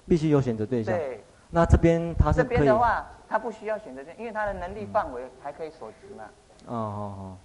[0.07, 0.97] 必须有选择对象。
[0.97, 1.23] 对。
[1.49, 6.23] 那这边他是这边的话，他不需要选择因为他的能力范围还可以所及嘛。
[6.67, 7.37] 哦哦哦。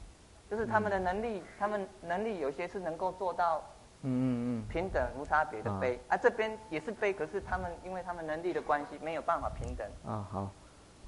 [0.51, 3.63] 就是他们的能力，他们能力有些是能够做到。
[4.09, 9.87] 嗯嗯嗯，平等无差别的悲啊，啊，这边也是悲，可是他们因为他们能力的关系，没有办法平等。
[10.07, 10.51] 啊，好，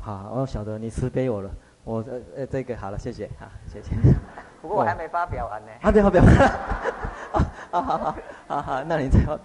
[0.01, 1.51] 好，我晓得你慈悲我了，
[1.84, 3.94] 我呃呃这个好了，谢谢，啊，谢谢。
[4.61, 5.68] 不过我还没发表完呢。
[5.80, 6.34] 还没发表完。
[7.30, 7.38] 啊
[7.70, 8.14] 好好
[8.49, 9.38] 好好，那你再发。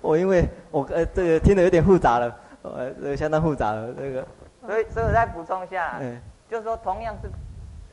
[0.00, 4.26] 我因为我呃这个听得有点复杂了，呃这个相当复杂了这个。
[4.66, 7.28] 所以所以我再补充一下，嗯，就是说同样是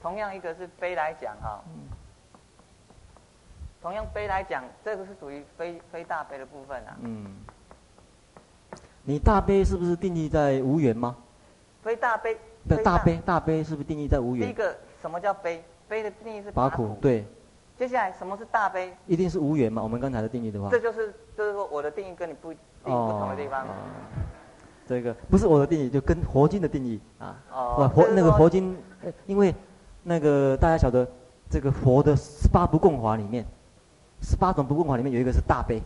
[0.01, 1.62] 同样一个是悲来讲哈。
[1.68, 1.91] 嗯
[3.82, 6.98] 同样悲来讲，这个是属于非非大悲的部分啊。
[7.02, 7.26] 嗯。
[9.04, 11.16] 你大悲是不是定义在无缘吗？
[11.82, 12.38] 非大悲。
[12.70, 14.46] 对，大悲大悲是不是定义在无缘？
[14.46, 15.64] 第一个，什么叫悲？
[15.88, 16.96] 悲的定义是拔苦。
[17.02, 17.26] 对。
[17.76, 18.96] 接下来，什么是大悲？
[19.08, 19.82] 一定是无缘嘛？
[19.82, 20.70] 我们刚才的定义的话。
[20.70, 23.64] 这就是就是说我的定义跟你不定义不同的地方。
[23.64, 23.74] 哦。
[24.86, 27.36] 这个不是我的定义，就跟佛经的定义啊。
[27.52, 27.92] 哦。
[27.96, 28.78] 佛那个佛经，
[29.26, 29.56] 因为
[30.04, 31.08] 那个大家晓得，
[31.50, 33.44] 这个佛的十八不共法里面。
[34.22, 35.82] 十八种不共法里面有一个是大悲，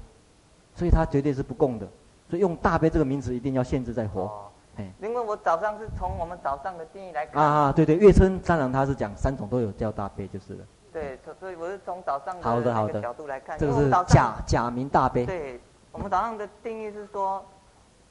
[0.74, 1.88] 所以它绝对是不共的，
[2.30, 4.24] 所以用大悲这个名词一定要限制在佛。
[4.24, 7.42] 哦，哎，因为我早上是从我们早上的定义来看。
[7.42, 10.66] 啊，对对，月称当然他是讲三种都有叫大悲就是了。
[10.92, 13.58] 对，所以我是从早上好的好的角度来看。
[13.58, 15.26] 这个是假假名大悲。
[15.26, 15.60] 对，
[15.92, 17.44] 我们早上的定义是说，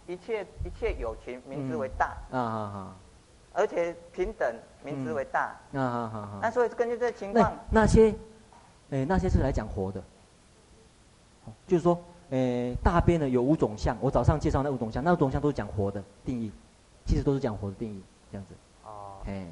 [0.07, 2.17] 一切一切有情名字为大。
[2.31, 2.97] 啊啊啊！
[3.53, 5.55] 而且平等名字为大。
[5.75, 6.39] 啊啊啊！
[6.43, 8.15] 那所以根据这个情况，那些。
[8.91, 10.01] 哎，那些是来讲活的。
[11.67, 11.99] 就是说，
[12.31, 16.53] 诶，大悲呢有五种相，我早上介绍那五种相，那五种相都是讲活的定义，
[17.05, 18.55] 其实都是讲活的定义，这样子。
[18.85, 19.19] 哦。
[19.27, 19.47] 哎。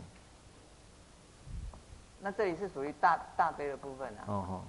[2.20, 4.24] 那这里是属于大大悲的部分啊。
[4.26, 4.61] 哦哦。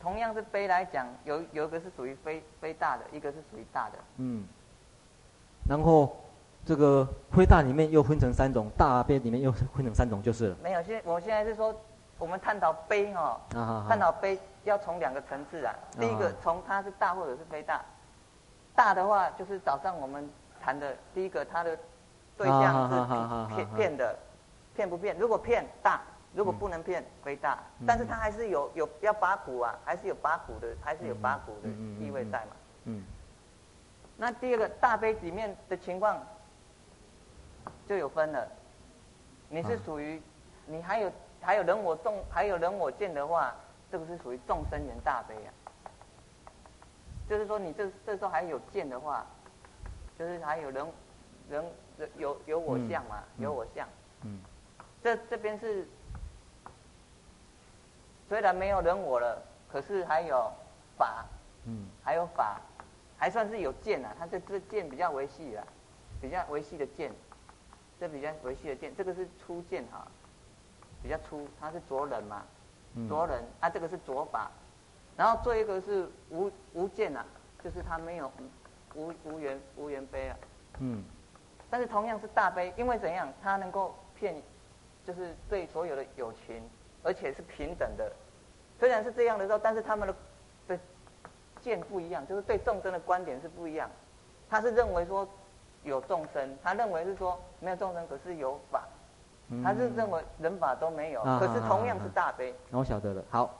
[0.00, 3.98] 同样是悲来讲，有有一个是属于非非大的，一个是属于大的。
[4.16, 4.44] 嗯。
[5.68, 6.16] 然后，
[6.64, 10.56] 这个非大里面又分成三种，大悲里面又分成三种，就是了。
[10.62, 11.78] 没有，现我现在是说，
[12.20, 15.74] 我们探讨悲哦，啊、探讨悲要从两个层次啊。
[15.98, 17.84] 第一个从它是大或者是非大，
[18.76, 20.30] 大的话就是早上我们
[20.62, 21.76] 谈的第一个，它的
[22.36, 24.16] 对象是骗骗的，
[24.76, 25.18] 骗不骗？
[25.18, 26.00] 如果骗大。
[26.32, 31.68] 如果不能骗，非大，嗯、但是它还是有有要拔股啊，还是有拔股的，还是有拔股的
[31.98, 32.56] 意味在嘛。
[32.84, 33.02] 嗯。
[34.16, 36.24] 那第二个大悲里面的情况
[37.84, 38.46] 就有分了，
[39.48, 40.22] 你是属于，啊、
[40.66, 41.10] 你还有
[41.40, 43.54] 还有人我众还有人我见的话，
[43.90, 45.50] 这个是属于众生缘大悲啊。
[47.28, 49.24] 就是说你这这时候还有见的话，
[50.18, 50.86] 就是还有人
[51.48, 51.64] 人
[52.16, 53.88] 有有我相嘛，嗯、有我相。
[54.22, 54.40] 嗯。
[55.02, 55.86] 这这边是。
[58.28, 60.48] 虽然没有人我了，可是还有
[60.96, 61.24] 法，
[61.64, 62.60] 嗯，还有法，
[63.16, 64.14] 还算是有见啊。
[64.16, 65.66] 他这这见比较维系啊，
[66.20, 67.10] 比较维系的见，
[67.98, 70.06] 这比较维系的见，这个是初见哈，
[71.02, 72.42] 比较粗，它是着人嘛，
[73.08, 74.50] 着人，啊，这个是着法，
[75.16, 77.24] 然后做一个是无无见啊，
[77.62, 78.30] 就是他没有
[78.94, 80.36] 无无缘无缘悲啊，
[80.78, 81.04] 嗯，
[81.68, 84.34] 但是同样是大悲，因为怎样，他能够骗，
[85.04, 86.62] 就是对所有的友情。
[87.02, 88.12] 而且是平等的，
[88.78, 90.14] 虽然是这样的时候，但是他们的
[90.68, 90.78] 的
[91.62, 93.90] 见不一样，就是对众生的观点是不一样。
[94.50, 95.26] 他是认为说
[95.82, 98.86] 有众生，他认为是说没有众生，可是有法。
[99.62, 102.54] 他是认为人法都没有，可是同样是大悲。
[102.70, 103.50] 那我晓得了，好，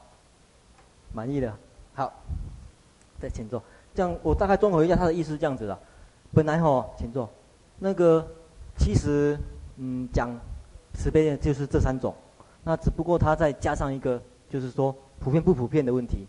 [1.12, 1.56] 满意了，
[1.94, 2.12] 好，
[3.20, 3.62] 再请坐。
[3.94, 5.78] 这样我大概综合一下他的意思是这样子的。
[6.32, 7.28] 本来吼，请坐。
[7.78, 8.26] 那个
[8.78, 9.36] 其实
[9.76, 10.30] 嗯讲
[10.94, 12.14] 慈悲的就是这三种。
[12.62, 16.26] 那只不过他再加上一个，就是说普遍不普遍的问题，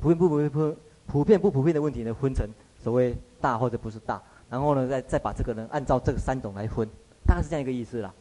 [0.00, 0.76] 普遍不普遍不
[1.06, 2.48] 普遍不普遍的问题呢，分成
[2.82, 6.88] 所谓大或者不是大，然后呢再再把这个人按照这个三种来分，
[7.26, 8.14] 大概是这样一个意思啦，啊，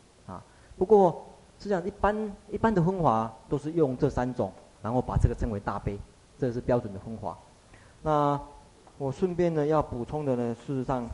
[0.77, 1.25] 不过
[1.59, 4.51] 实际上一般一般的分法都是用这三种，
[4.81, 5.97] 然后把这个称为大悲，
[6.37, 7.37] 这是标准的分法。
[8.01, 8.39] 那
[8.97, 11.07] 我顺便呢要补充的呢，事实上，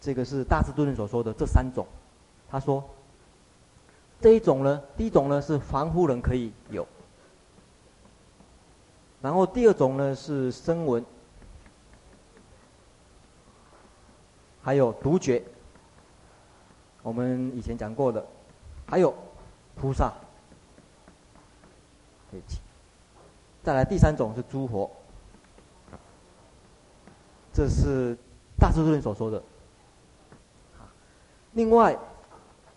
[0.00, 1.86] 这个是大智度论所说的这三种，
[2.50, 2.82] 他说。
[4.20, 6.86] 这一种呢，第一种呢是凡夫人可以有，
[9.20, 11.04] 然后第二种呢是声闻，
[14.62, 15.42] 还有独觉，
[17.02, 18.24] 我们以前讲过的，
[18.92, 19.14] 还有
[19.74, 20.12] 菩萨，
[22.30, 22.38] 对，
[23.62, 24.90] 再来第三种是诸佛，
[27.54, 28.14] 这是
[28.58, 29.42] 大智度论所说的，
[31.52, 31.98] 另外。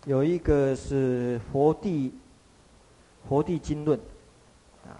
[0.06, 2.14] 有一个是佛地，
[3.28, 3.98] 佛地经论，
[4.84, 4.94] 啊，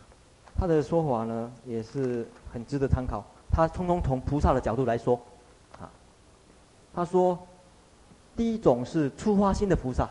[0.58, 3.24] 他的说法呢也是很值得参考。
[3.48, 5.14] 他通通从菩萨的角度来说，
[5.80, 5.88] 啊，
[6.92, 7.38] 他说，
[8.34, 10.10] 第一种是初发心的菩萨，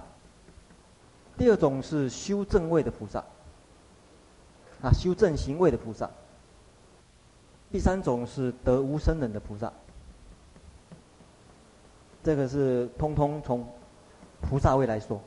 [1.38, 3.23] 第二种是修正位的菩萨，
[4.81, 6.09] 啊，修正行位的菩萨，
[7.71, 9.71] 第三种是得无生忍的菩萨。
[12.23, 13.67] 这个是通通从。
[14.47, 15.19] 菩萨位来说，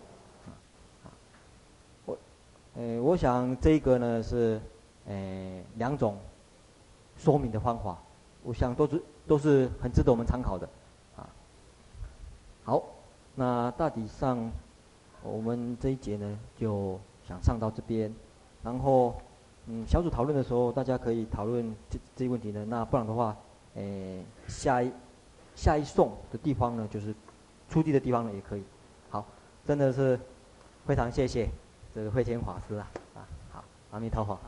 [2.05, 2.17] 我，
[2.77, 4.61] 呃，我想这个呢是，
[5.09, 6.17] 呃，两种
[7.17, 7.99] 说明的方法，
[8.45, 10.69] 我想都是都是很值得我们参考的，
[11.17, 11.27] 啊，
[12.63, 12.85] 好，
[13.35, 14.39] 那大体上
[15.29, 18.13] 我们这一节呢就想上到这边，
[18.63, 19.15] 然后，
[19.67, 23.37] 嗯，小组讨论的时候大家可以讨论这这些问题呢，那不然的话，
[23.75, 23.83] 呃，
[24.47, 24.91] 下一
[25.55, 27.15] 下一送的地方呢就是
[27.69, 28.63] 出地的地方呢也可以。
[29.11, 29.25] 好
[29.67, 30.19] 真的是
[30.87, 31.49] 非常谢谢
[31.95, 34.39] 这个慧天法师啊啊，好，阿弥陀佛。